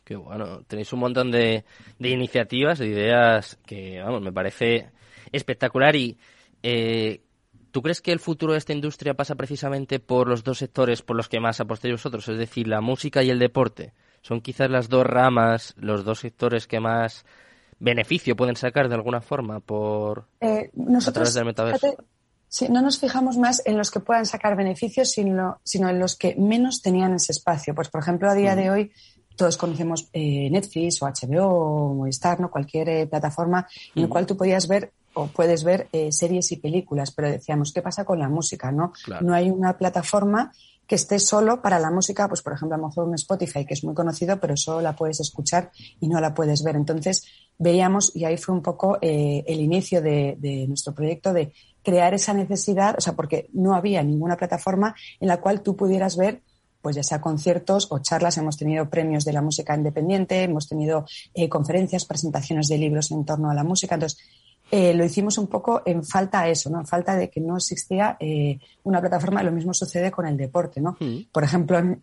Qué 0.03 0.15
bueno, 0.15 0.61
tenéis 0.67 0.93
un 0.93 0.99
montón 0.99 1.31
de, 1.31 1.65
iniciativas, 1.97 2.77
de 2.77 2.85
ideas 2.85 3.57
que, 3.65 3.99
vamos, 3.99 4.21
me 4.21 4.31
parece 4.31 4.91
espectacular 5.31 5.95
y 5.95 6.19
eh, 6.61 7.21
¿Tú 7.71 7.81
crees 7.81 8.01
que 8.01 8.11
el 8.11 8.19
futuro 8.19 8.51
de 8.51 8.59
esta 8.59 8.73
industria 8.73 9.13
pasa 9.13 9.35
precisamente 9.35 9.99
por 9.99 10.27
los 10.27 10.43
dos 10.43 10.57
sectores 10.57 11.01
por 11.01 11.15
los 11.15 11.29
que 11.29 11.39
más 11.39 11.61
apostéis 11.61 11.93
vosotros? 11.93 12.27
Es 12.27 12.37
decir, 12.37 12.67
la 12.67 12.81
música 12.81 13.23
y 13.23 13.29
el 13.29 13.39
deporte. 13.39 13.93
¿Son 14.21 14.41
quizás 14.41 14.69
las 14.69 14.89
dos 14.89 15.05
ramas, 15.05 15.73
los 15.77 16.03
dos 16.03 16.19
sectores 16.19 16.67
que 16.67 16.81
más 16.81 17.25
beneficio 17.79 18.35
pueden 18.35 18.57
sacar 18.57 18.89
de 18.89 18.95
alguna 18.95 19.21
forma 19.21 19.61
por 19.61 20.27
eh, 20.41 20.69
nosotros, 20.73 21.33
del 21.33 21.45
metaverso? 21.45 21.95
No 22.69 22.81
nos 22.81 22.99
fijamos 22.99 23.37
más 23.37 23.61
en 23.65 23.77
los 23.77 23.91
que 23.91 23.99
puedan 23.99 24.25
sacar 24.25 24.55
beneficios, 24.55 25.11
sino, 25.11 25.59
sino 25.63 25.89
en 25.89 25.99
los 25.99 26.15
que 26.15 26.35
menos 26.35 26.81
tenían 26.81 27.13
ese 27.13 27.31
espacio. 27.31 27.73
Pues, 27.73 27.89
por 27.89 28.01
ejemplo, 28.01 28.29
a 28.29 28.35
día 28.35 28.55
de 28.55 28.69
hoy 28.69 28.91
todos 29.35 29.57
conocemos 29.57 30.09
eh, 30.13 30.49
Netflix 30.49 31.01
o 31.01 31.05
HBO 31.07 31.47
o 31.47 31.93
Movistar, 31.95 32.39
¿no? 32.39 32.51
cualquier 32.51 32.89
eh, 32.89 33.07
plataforma 33.07 33.67
en 33.95 34.03
la 34.03 34.09
cual 34.09 34.25
tú 34.25 34.35
podías 34.35 34.67
ver 34.67 34.91
o 35.13 35.27
puedes 35.27 35.63
ver 35.63 35.89
eh, 35.91 36.11
series 36.11 36.51
y 36.51 36.57
películas, 36.57 37.11
pero 37.11 37.29
decíamos, 37.29 37.73
¿qué 37.73 37.81
pasa 37.81 38.05
con 38.05 38.19
la 38.19 38.29
música? 38.29 38.71
No, 38.71 38.93
no 39.21 39.33
hay 39.33 39.49
una 39.49 39.77
plataforma 39.77 40.51
que 40.87 40.95
esté 40.95 41.19
solo 41.19 41.61
para 41.61 41.79
la 41.79 41.89
música, 41.89 42.27
pues 42.27 42.41
por 42.41 42.53
ejemplo, 42.53 42.75
a 42.75 42.77
lo 42.77 42.87
mejor 42.87 43.07
un 43.07 43.15
Spotify, 43.15 43.65
que 43.65 43.73
es 43.73 43.83
muy 43.83 43.93
conocido, 43.93 44.39
pero 44.39 44.57
solo 44.57 44.81
la 44.81 44.95
puedes 44.95 45.19
escuchar 45.21 45.71
y 45.99 46.07
no 46.07 46.19
la 46.19 46.33
puedes 46.33 46.63
ver. 46.63 46.75
Entonces, 46.75 47.25
veíamos, 47.61 48.15
y 48.15 48.25
ahí 48.25 48.37
fue 48.37 48.55
un 48.55 48.61
poco 48.61 48.97
eh, 49.01 49.43
el 49.45 49.61
inicio 49.61 50.01
de, 50.01 50.35
de, 50.39 50.67
nuestro 50.67 50.93
proyecto, 50.93 51.31
de 51.31 51.53
crear 51.83 52.13
esa 52.13 52.33
necesidad, 52.33 52.95
o 52.97 53.01
sea, 53.01 53.13
porque 53.13 53.49
no 53.53 53.75
había 53.75 54.01
ninguna 54.03 54.35
plataforma 54.35 54.95
en 55.19 55.27
la 55.27 55.39
cual 55.39 55.61
tú 55.61 55.75
pudieras 55.75 56.17
ver 56.17 56.41
pues 56.81 56.95
ya 56.95 57.03
sea 57.03 57.21
conciertos 57.21 57.87
o 57.91 57.99
charlas, 57.99 58.39
hemos 58.39 58.57
tenido 58.57 58.89
premios 58.89 59.23
de 59.23 59.33
la 59.33 59.43
música 59.43 59.75
independiente, 59.75 60.41
hemos 60.41 60.67
tenido 60.67 61.05
eh, 61.35 61.47
conferencias, 61.47 62.05
presentaciones 62.05 62.67
de 62.69 62.79
libros 62.79 63.11
en 63.11 63.23
torno 63.23 63.51
a 63.51 63.53
la 63.53 63.63
música. 63.63 63.93
Entonces, 63.93 64.19
eh, 64.71 64.93
lo 64.93 65.05
hicimos 65.05 65.37
un 65.37 65.47
poco 65.47 65.83
en 65.85 66.03
falta 66.03 66.41
a 66.41 66.49
eso, 66.49 66.69
¿no? 66.69 66.79
En 66.79 66.87
falta 66.87 67.15
de 67.15 67.29
que 67.29 67.39
no 67.39 67.57
existía 67.57 68.17
eh, 68.19 68.57
una 68.83 68.99
plataforma. 68.99 69.43
Lo 69.43 69.51
mismo 69.51 69.73
sucede 69.73 70.09
con 70.09 70.25
el 70.25 70.37
deporte, 70.37 70.81
¿no? 70.81 70.97
Mm. 70.99 71.25
Por 71.31 71.43
ejemplo, 71.43 71.77
En 71.77 72.01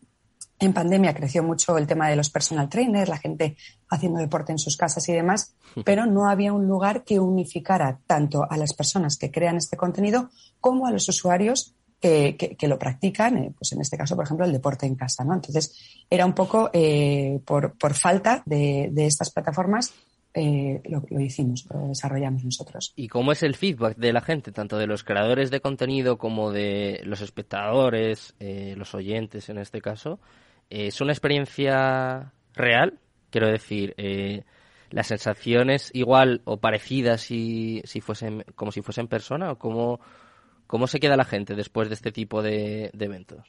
pandemia 0.73 1.15
creció 1.15 1.43
mucho 1.43 1.79
el 1.79 1.87
tema 1.87 2.09
de 2.09 2.17
los 2.17 2.31
personal 2.31 2.69
trainers, 2.69 3.09
la 3.09 3.19
gente 3.19 3.57
haciendo 3.89 4.19
deporte 4.19 4.53
en 4.53 4.59
sus 4.59 4.77
casas 4.77 5.09
y 5.09 5.13
demás, 5.13 5.55
pero 5.85 6.07
no 6.07 6.29
había 6.29 6.53
un 6.53 6.67
lugar 6.67 7.05
que 7.05 7.21
unificara 7.21 8.01
tanto 8.07 8.47
a 8.49 8.57
las 8.57 8.75
personas 8.75 9.17
que 9.17 9.31
crean 9.31 9.57
este 9.57 9.77
contenido 9.77 10.31
como 10.61 10.87
a 10.87 10.91
los 10.91 11.09
usuarios 11.09 11.75
que, 12.01 12.57
lo 12.69 12.79
practican, 12.79 13.39
eh, 13.39 13.53
pues 13.57 13.73
en 13.73 13.81
este 13.81 13.97
caso, 13.97 14.15
por 14.15 14.25
ejemplo, 14.25 14.47
el 14.47 14.53
deporte 14.53 14.87
en 14.87 14.95
casa, 14.95 15.25
¿no? 15.25 15.35
Entonces, 15.35 16.05
era 16.09 16.25
un 16.25 16.33
poco 16.33 16.71
eh, 16.73 17.41
por, 17.45 17.75
falta 17.95 18.43
de, 18.47 18.93
estas 18.97 19.31
plataformas 19.31 19.93
eh, 20.35 20.81
lo, 20.85 21.05
lo, 21.09 21.21
hicimos, 21.21 21.67
lo 21.73 21.89
desarrollamos 21.89 22.45
nosotros. 22.45 22.93
¿Y 22.95 23.09
cómo 23.09 23.33
es 23.33 23.43
el 23.43 23.57
feedback 23.57 23.97
de 23.97 24.13
la 24.13 24.21
gente, 24.21 24.53
tanto 24.53 24.79
de 24.79 24.87
los 24.87 25.03
creadores 25.03 25.51
de 25.51 25.61
contenido 25.61 26.19
como 26.19 26.53
de 26.53 27.01
los 27.05 27.21
espectadores, 27.21 28.35
los 28.39 28.95
oyentes 28.95 29.49
en 29.49 29.59
este 29.59 29.81
caso? 29.81 30.21
¿Es 30.71 31.01
una 31.01 31.13
experiencia 31.13 32.33
real? 32.55 32.99
Quiero 33.31 33.49
decir, 33.49 33.95
las 34.91 35.07
sensaciones 35.07 35.91
igual 35.93 36.43
o 36.45 36.59
parecidas 36.59 37.21
si, 37.21 37.83
si 37.85 38.01
fuesen, 38.01 38.45
como 38.55 38.73
si 38.73 38.83
fuesen 38.83 39.09
persona 39.09 39.53
o 39.53 39.59
cómo, 39.59 40.01
cómo 40.67 40.87
se 40.87 41.01
queda 41.01 41.17
la 41.17 41.25
gente 41.25 41.55
después 41.55 41.89
de 41.89 41.95
este 41.95 42.13
tipo 42.13 42.43
de, 42.43 42.91
eventos. 42.99 43.47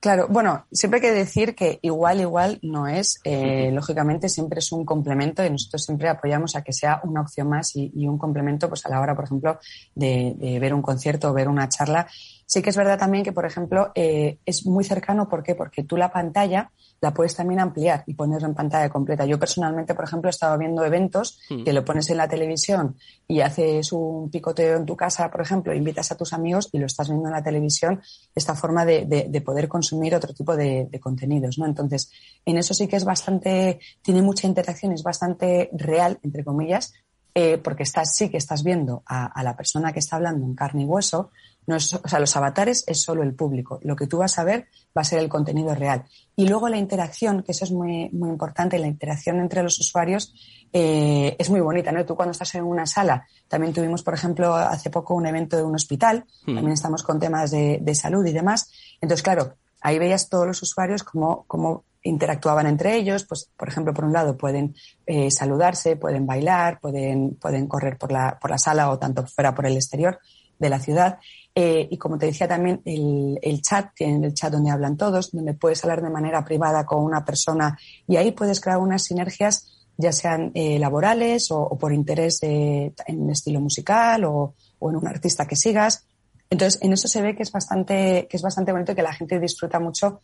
Claro, 0.00 0.26
bueno, 0.28 0.66
siempre 0.70 0.98
hay 0.98 1.02
que 1.02 1.18
decir 1.18 1.54
que 1.54 1.78
igual, 1.80 2.20
igual 2.20 2.58
no 2.60 2.86
es. 2.86 3.20
Eh, 3.24 3.70
lógicamente 3.72 4.28
siempre 4.28 4.58
es 4.58 4.70
un 4.70 4.84
complemento 4.84 5.42
y 5.42 5.48
nosotros 5.48 5.82
siempre 5.82 6.10
apoyamos 6.10 6.56
a 6.56 6.62
que 6.62 6.74
sea 6.74 7.00
una 7.04 7.22
opción 7.22 7.48
más 7.48 7.74
y, 7.74 8.06
un 8.06 8.18
complemento 8.18 8.68
pues 8.68 8.84
a 8.84 8.90
la 8.90 9.00
hora, 9.00 9.14
por 9.14 9.24
ejemplo, 9.24 9.58
de, 9.94 10.34
de, 10.36 10.58
ver 10.58 10.74
un 10.74 10.82
concierto 10.82 11.30
o 11.30 11.32
ver 11.32 11.48
una 11.48 11.70
charla. 11.70 12.06
Sí 12.46 12.62
que 12.62 12.70
es 12.70 12.76
verdad 12.76 12.98
también 12.98 13.24
que, 13.24 13.32
por 13.32 13.46
ejemplo, 13.46 13.90
eh, 13.94 14.38
es 14.44 14.66
muy 14.66 14.84
cercano. 14.84 15.28
¿Por 15.28 15.42
qué? 15.42 15.54
Porque 15.54 15.84
tú 15.84 15.96
la 15.96 16.12
pantalla 16.12 16.70
la 17.00 17.12
puedes 17.12 17.36
también 17.36 17.60
ampliar 17.60 18.02
y 18.06 18.14
ponerlo 18.14 18.48
en 18.48 18.54
pantalla 18.54 18.88
completa. 18.88 19.26
Yo 19.26 19.38
personalmente, 19.38 19.94
por 19.94 20.04
ejemplo, 20.04 20.28
he 20.28 20.30
estado 20.30 20.56
viendo 20.58 20.84
eventos 20.84 21.38
hmm. 21.50 21.64
que 21.64 21.72
lo 21.72 21.84
pones 21.84 22.08
en 22.10 22.16
la 22.16 22.28
televisión 22.28 22.96
y 23.28 23.40
haces 23.40 23.92
un 23.92 24.30
picoteo 24.30 24.76
en 24.76 24.86
tu 24.86 24.96
casa, 24.96 25.30
por 25.30 25.42
ejemplo, 25.42 25.74
invitas 25.74 26.10
a 26.12 26.16
tus 26.16 26.32
amigos 26.32 26.68
y 26.72 26.78
lo 26.78 26.86
estás 26.86 27.08
viendo 27.08 27.28
en 27.28 27.34
la 27.34 27.42
televisión, 27.42 28.00
esta 28.34 28.54
forma 28.54 28.84
de, 28.84 29.42
poder 29.44 29.68
consumir 29.68 30.14
otro 30.14 30.32
tipo 30.32 30.56
de, 30.56 30.88
contenidos, 31.02 31.58
¿no? 31.58 31.66
Entonces, 31.66 32.10
en 32.44 32.56
eso 32.56 32.72
sí 32.72 32.88
que 32.88 32.96
es 32.96 33.04
bastante, 33.04 33.80
tiene 34.00 34.22
mucha 34.22 34.46
interacción, 34.46 34.92
es 34.92 35.02
bastante 35.02 35.68
real, 35.72 36.18
entre 36.22 36.44
comillas, 36.44 36.94
eh, 37.34 37.58
porque 37.58 37.82
estás, 37.82 38.14
sí 38.14 38.30
que 38.30 38.36
estás 38.36 38.62
viendo 38.62 39.02
a, 39.06 39.26
a, 39.26 39.42
la 39.42 39.56
persona 39.56 39.92
que 39.92 39.98
está 39.98 40.16
hablando 40.16 40.46
en 40.46 40.54
carne 40.54 40.82
y 40.82 40.86
hueso, 40.86 41.30
no 41.66 41.76
es, 41.76 41.94
o 41.94 42.06
sea, 42.06 42.20
los 42.20 42.36
avatares 42.36 42.84
es 42.86 43.02
solo 43.02 43.22
el 43.22 43.34
público. 43.34 43.80
Lo 43.82 43.96
que 43.96 44.06
tú 44.06 44.18
vas 44.18 44.38
a 44.38 44.44
ver 44.44 44.68
va 44.96 45.02
a 45.02 45.04
ser 45.04 45.18
el 45.18 45.28
contenido 45.28 45.74
real. 45.74 46.04
Y 46.36 46.46
luego 46.46 46.68
la 46.68 46.76
interacción, 46.76 47.42
que 47.42 47.52
eso 47.52 47.64
es 47.64 47.72
muy, 47.72 48.10
muy 48.10 48.28
importante, 48.28 48.78
la 48.78 48.86
interacción 48.86 49.40
entre 49.40 49.62
los 49.62 49.78
usuarios 49.78 50.34
eh, 50.72 51.36
es 51.38 51.50
muy 51.50 51.60
bonita, 51.60 51.90
¿no? 51.90 52.04
Tú 52.04 52.16
cuando 52.16 52.32
estás 52.32 52.54
en 52.54 52.64
una 52.64 52.86
sala, 52.86 53.26
también 53.48 53.72
tuvimos, 53.72 54.02
por 54.02 54.14
ejemplo, 54.14 54.54
hace 54.54 54.90
poco 54.90 55.14
un 55.14 55.26
evento 55.26 55.56
de 55.56 55.62
un 55.62 55.74
hospital, 55.74 56.26
hmm. 56.46 56.54
también 56.54 56.72
estamos 56.72 57.02
con 57.02 57.18
temas 57.18 57.50
de, 57.50 57.78
de, 57.80 57.94
salud 57.94 58.24
y 58.26 58.32
demás. 58.32 58.70
Entonces, 59.00 59.22
claro, 59.22 59.54
ahí 59.80 59.98
veías 59.98 60.28
todos 60.28 60.46
los 60.46 60.62
usuarios 60.62 61.02
cómo, 61.02 61.44
cómo 61.46 61.84
interactuaban 62.04 62.66
entre 62.66 62.96
ellos, 62.96 63.24
pues, 63.24 63.50
por 63.56 63.68
ejemplo, 63.68 63.92
por 63.92 64.04
un 64.04 64.12
lado 64.12 64.36
pueden 64.36 64.76
eh, 65.06 65.30
saludarse, 65.30 65.96
pueden 65.96 66.26
bailar, 66.26 66.78
pueden, 66.80 67.34
pueden 67.36 67.66
correr 67.66 67.98
por 67.98 68.12
la, 68.12 68.38
por 68.40 68.50
la 68.50 68.58
sala 68.58 68.90
o 68.90 68.98
tanto 68.98 69.26
fuera 69.26 69.54
por 69.54 69.66
el 69.66 69.74
exterior 69.74 70.20
de 70.58 70.68
la 70.68 70.78
ciudad. 70.78 71.18
Eh, 71.54 71.88
y 71.90 71.96
como 71.96 72.18
te 72.18 72.26
decía 72.26 72.46
también, 72.46 72.82
el, 72.84 73.38
el, 73.42 73.62
chat, 73.62 73.90
tienen 73.94 74.22
el 74.22 74.34
chat 74.34 74.52
donde 74.52 74.70
hablan 74.70 74.96
todos, 74.96 75.32
donde 75.32 75.54
puedes 75.54 75.82
hablar 75.82 76.02
de 76.02 76.10
manera 76.10 76.44
privada 76.44 76.84
con 76.84 77.02
una 77.02 77.24
persona 77.24 77.78
y 78.06 78.16
ahí 78.16 78.32
puedes 78.32 78.60
crear 78.60 78.78
unas 78.78 79.04
sinergias, 79.04 79.88
ya 79.96 80.12
sean 80.12 80.50
eh, 80.54 80.78
laborales 80.78 81.50
o, 81.50 81.78
por 81.78 81.92
interés 81.92 82.40
en 82.42 82.92
un 83.08 83.30
estilo 83.30 83.60
musical 83.60 84.24
o, 84.24 84.54
o, 84.78 84.90
en 84.90 84.96
un 84.96 85.06
artista 85.06 85.46
que 85.46 85.56
sigas. 85.56 86.06
Entonces, 86.50 86.82
en 86.82 86.92
eso 86.92 87.08
se 87.08 87.22
ve 87.22 87.34
que 87.34 87.44
es 87.44 87.52
bastante, 87.52 88.26
que 88.28 88.36
es 88.36 88.42
bastante 88.42 88.72
bonito 88.72 88.92
y 88.92 88.94
que 88.94 89.02
la 89.02 89.14
gente 89.14 89.40
disfruta 89.40 89.80
mucho, 89.80 90.20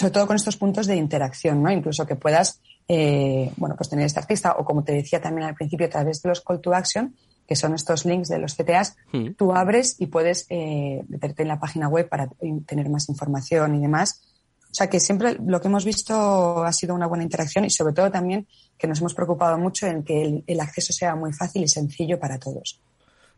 sobre 0.00 0.12
todo 0.12 0.26
con 0.26 0.36
estos 0.36 0.56
puntos 0.56 0.86
de 0.86 0.96
interacción, 0.96 1.62
¿no? 1.62 1.70
Incluso 1.70 2.06
que 2.06 2.16
puedas, 2.16 2.62
eh, 2.88 3.52
bueno, 3.58 3.76
pues 3.76 3.90
tener 3.90 4.06
este 4.06 4.18
artista 4.18 4.56
o 4.58 4.64
como 4.64 4.82
te 4.82 4.92
decía 4.92 5.20
también 5.20 5.46
al 5.46 5.54
principio, 5.54 5.86
a 5.88 5.90
través 5.90 6.22
de 6.22 6.30
los 6.30 6.40
call 6.40 6.58
to 6.62 6.72
action, 6.72 7.14
que 7.46 7.54
son 7.54 7.74
estos 7.74 8.06
links 8.06 8.30
de 8.30 8.38
los 8.38 8.54
CTAs, 8.54 8.96
hmm. 9.12 9.32
tú 9.36 9.52
abres 9.52 9.96
y 9.98 10.06
puedes 10.06 10.46
eh, 10.48 11.04
meterte 11.06 11.42
en 11.42 11.48
la 11.48 11.60
página 11.60 11.86
web 11.86 12.08
para 12.08 12.30
tener 12.64 12.88
más 12.88 13.10
información 13.10 13.74
y 13.74 13.80
demás. 13.80 14.22
O 14.70 14.74
sea 14.74 14.88
que 14.88 15.00
siempre 15.00 15.36
lo 15.44 15.60
que 15.60 15.68
hemos 15.68 15.84
visto 15.84 16.64
ha 16.64 16.72
sido 16.72 16.94
una 16.94 17.06
buena 17.06 17.24
interacción 17.24 17.66
y 17.66 17.70
sobre 17.70 17.92
todo 17.92 18.10
también 18.10 18.46
que 18.78 18.86
nos 18.86 19.00
hemos 19.00 19.12
preocupado 19.12 19.58
mucho 19.58 19.86
en 19.86 20.02
que 20.02 20.42
el, 20.46 20.60
acceso 20.60 20.94
sea 20.94 21.14
muy 21.14 21.34
fácil 21.34 21.62
y 21.62 21.68
sencillo 21.68 22.18
para 22.18 22.38
todos. 22.38 22.80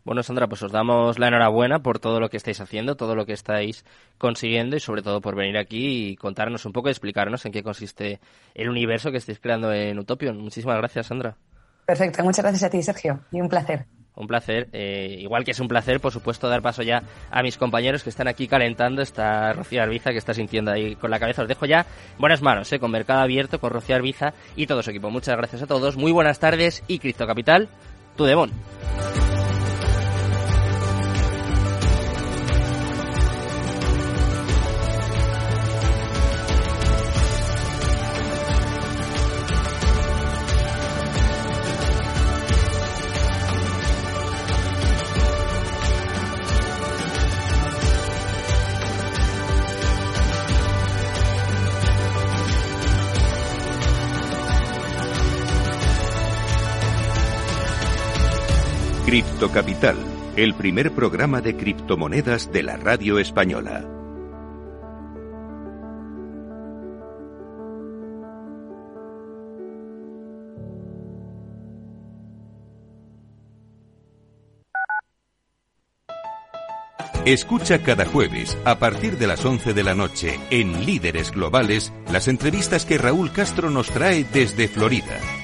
Bueno, 0.05 0.23
Sandra, 0.23 0.49
pues 0.49 0.63
os 0.63 0.73
damos 0.73 1.19
la 1.19 1.29
enhorabuena 1.29 1.79
por 1.81 2.01
todo 2.01 2.19
lo 2.19 2.29
que 2.29 2.37
estáis 2.37 2.61
haciendo, 2.61 2.97
todo 2.97 3.15
lo 3.15 3.25
que 3.25 3.33
estáis 3.33 3.85
consiguiendo 4.19 4.77
y 4.77 4.81
sobre 4.81 5.03
todo 5.03 5.21
por 5.21 5.37
venir 5.37 5.57
aquí 5.57 6.11
y 6.11 6.17
contarnos 6.17 6.65
un 6.67 6.73
poco 6.73 6.89
y 6.89 6.91
explicarnos 6.91 7.47
en 7.47 7.53
qué 7.53 7.63
consiste 7.63 8.19
el 8.55 8.69
universo 8.69 9.13
que 9.13 9.19
estáis 9.19 9.39
creando 9.39 9.73
en 9.73 9.99
Utopion. 9.99 10.39
Muchísimas 10.39 10.77
gracias, 10.79 11.07
Sandra. 11.07 11.37
Perfecto, 11.87 12.25
muchas 12.25 12.45
gracias 12.45 12.65
a 12.65 12.71
ti, 12.71 12.83
Sergio, 12.83 13.21
y 13.31 13.41
un 13.41 13.49
placer. 13.49 13.87
Un 14.15 14.27
placer. 14.27 14.69
Eh, 14.73 15.17
igual 15.21 15.45
que 15.45 15.53
es 15.53 15.61
un 15.61 15.69
placer, 15.69 15.99
por 16.01 16.13
supuesto, 16.13 16.49
dar 16.49 16.61
paso 16.61 16.83
ya 16.83 17.03
a 17.31 17.43
mis 17.43 17.57
compañeros 17.57 18.03
que 18.03 18.11
están 18.11 18.29
aquí 18.29 18.47
calentando. 18.47 19.01
Está 19.01 19.53
Rocío 19.55 19.83
Arbiza, 19.83 20.11
que 20.11 20.19
está 20.19 20.35
sintiendo 20.35 20.71
ahí 20.71 20.97
con 20.97 21.11
la 21.11 21.19
cabeza. 21.19 21.43
Os 21.43 21.49
dejo 21.49 21.65
ya 21.65 21.87
buenas 22.19 22.43
manos, 22.43 22.71
eh, 22.73 22.79
con 22.79 22.91
Mercado 22.91 23.21
Abierto, 23.21 23.59
con 23.59 23.71
Rocío 23.71 23.97
Arbiza 23.97 24.35
y 24.55 24.67
todo 24.67 24.83
su 24.83 24.91
equipo. 24.91 25.11
Muchas 25.11 25.37
gracias 25.37 25.63
a 25.63 25.67
todos. 25.67 25.97
Muy 25.97 26.13
buenas 26.13 26.39
tardes 26.39 26.83
y 26.89 26.99
Cristo 26.99 27.27
Capital, 27.27 27.69
tu 28.17 28.25
demon. 28.25 28.51
Cripto 59.13 59.51
Capital, 59.51 59.95
el 60.37 60.55
primer 60.55 60.91
programa 60.93 61.43
de 61.43 61.55
criptomonedas 61.55 62.51
de 62.51 62.63
la 62.63 62.79
radio 62.79 63.19
española. 63.19 63.87
Escucha 77.27 77.83
cada 77.83 78.07
jueves, 78.07 78.57
a 78.65 78.79
partir 78.79 79.19
de 79.19 79.27
las 79.27 79.45
11 79.45 79.75
de 79.75 79.83
la 79.83 79.95
noche, 79.95 80.41
en 80.49 80.87
Líderes 80.87 81.33
Globales, 81.33 81.93
las 82.11 82.29
entrevistas 82.29 82.87
que 82.87 82.97
Raúl 82.97 83.31
Castro 83.31 83.69
nos 83.69 83.91
trae 83.91 84.25
desde 84.25 84.69
Florida. 84.69 85.21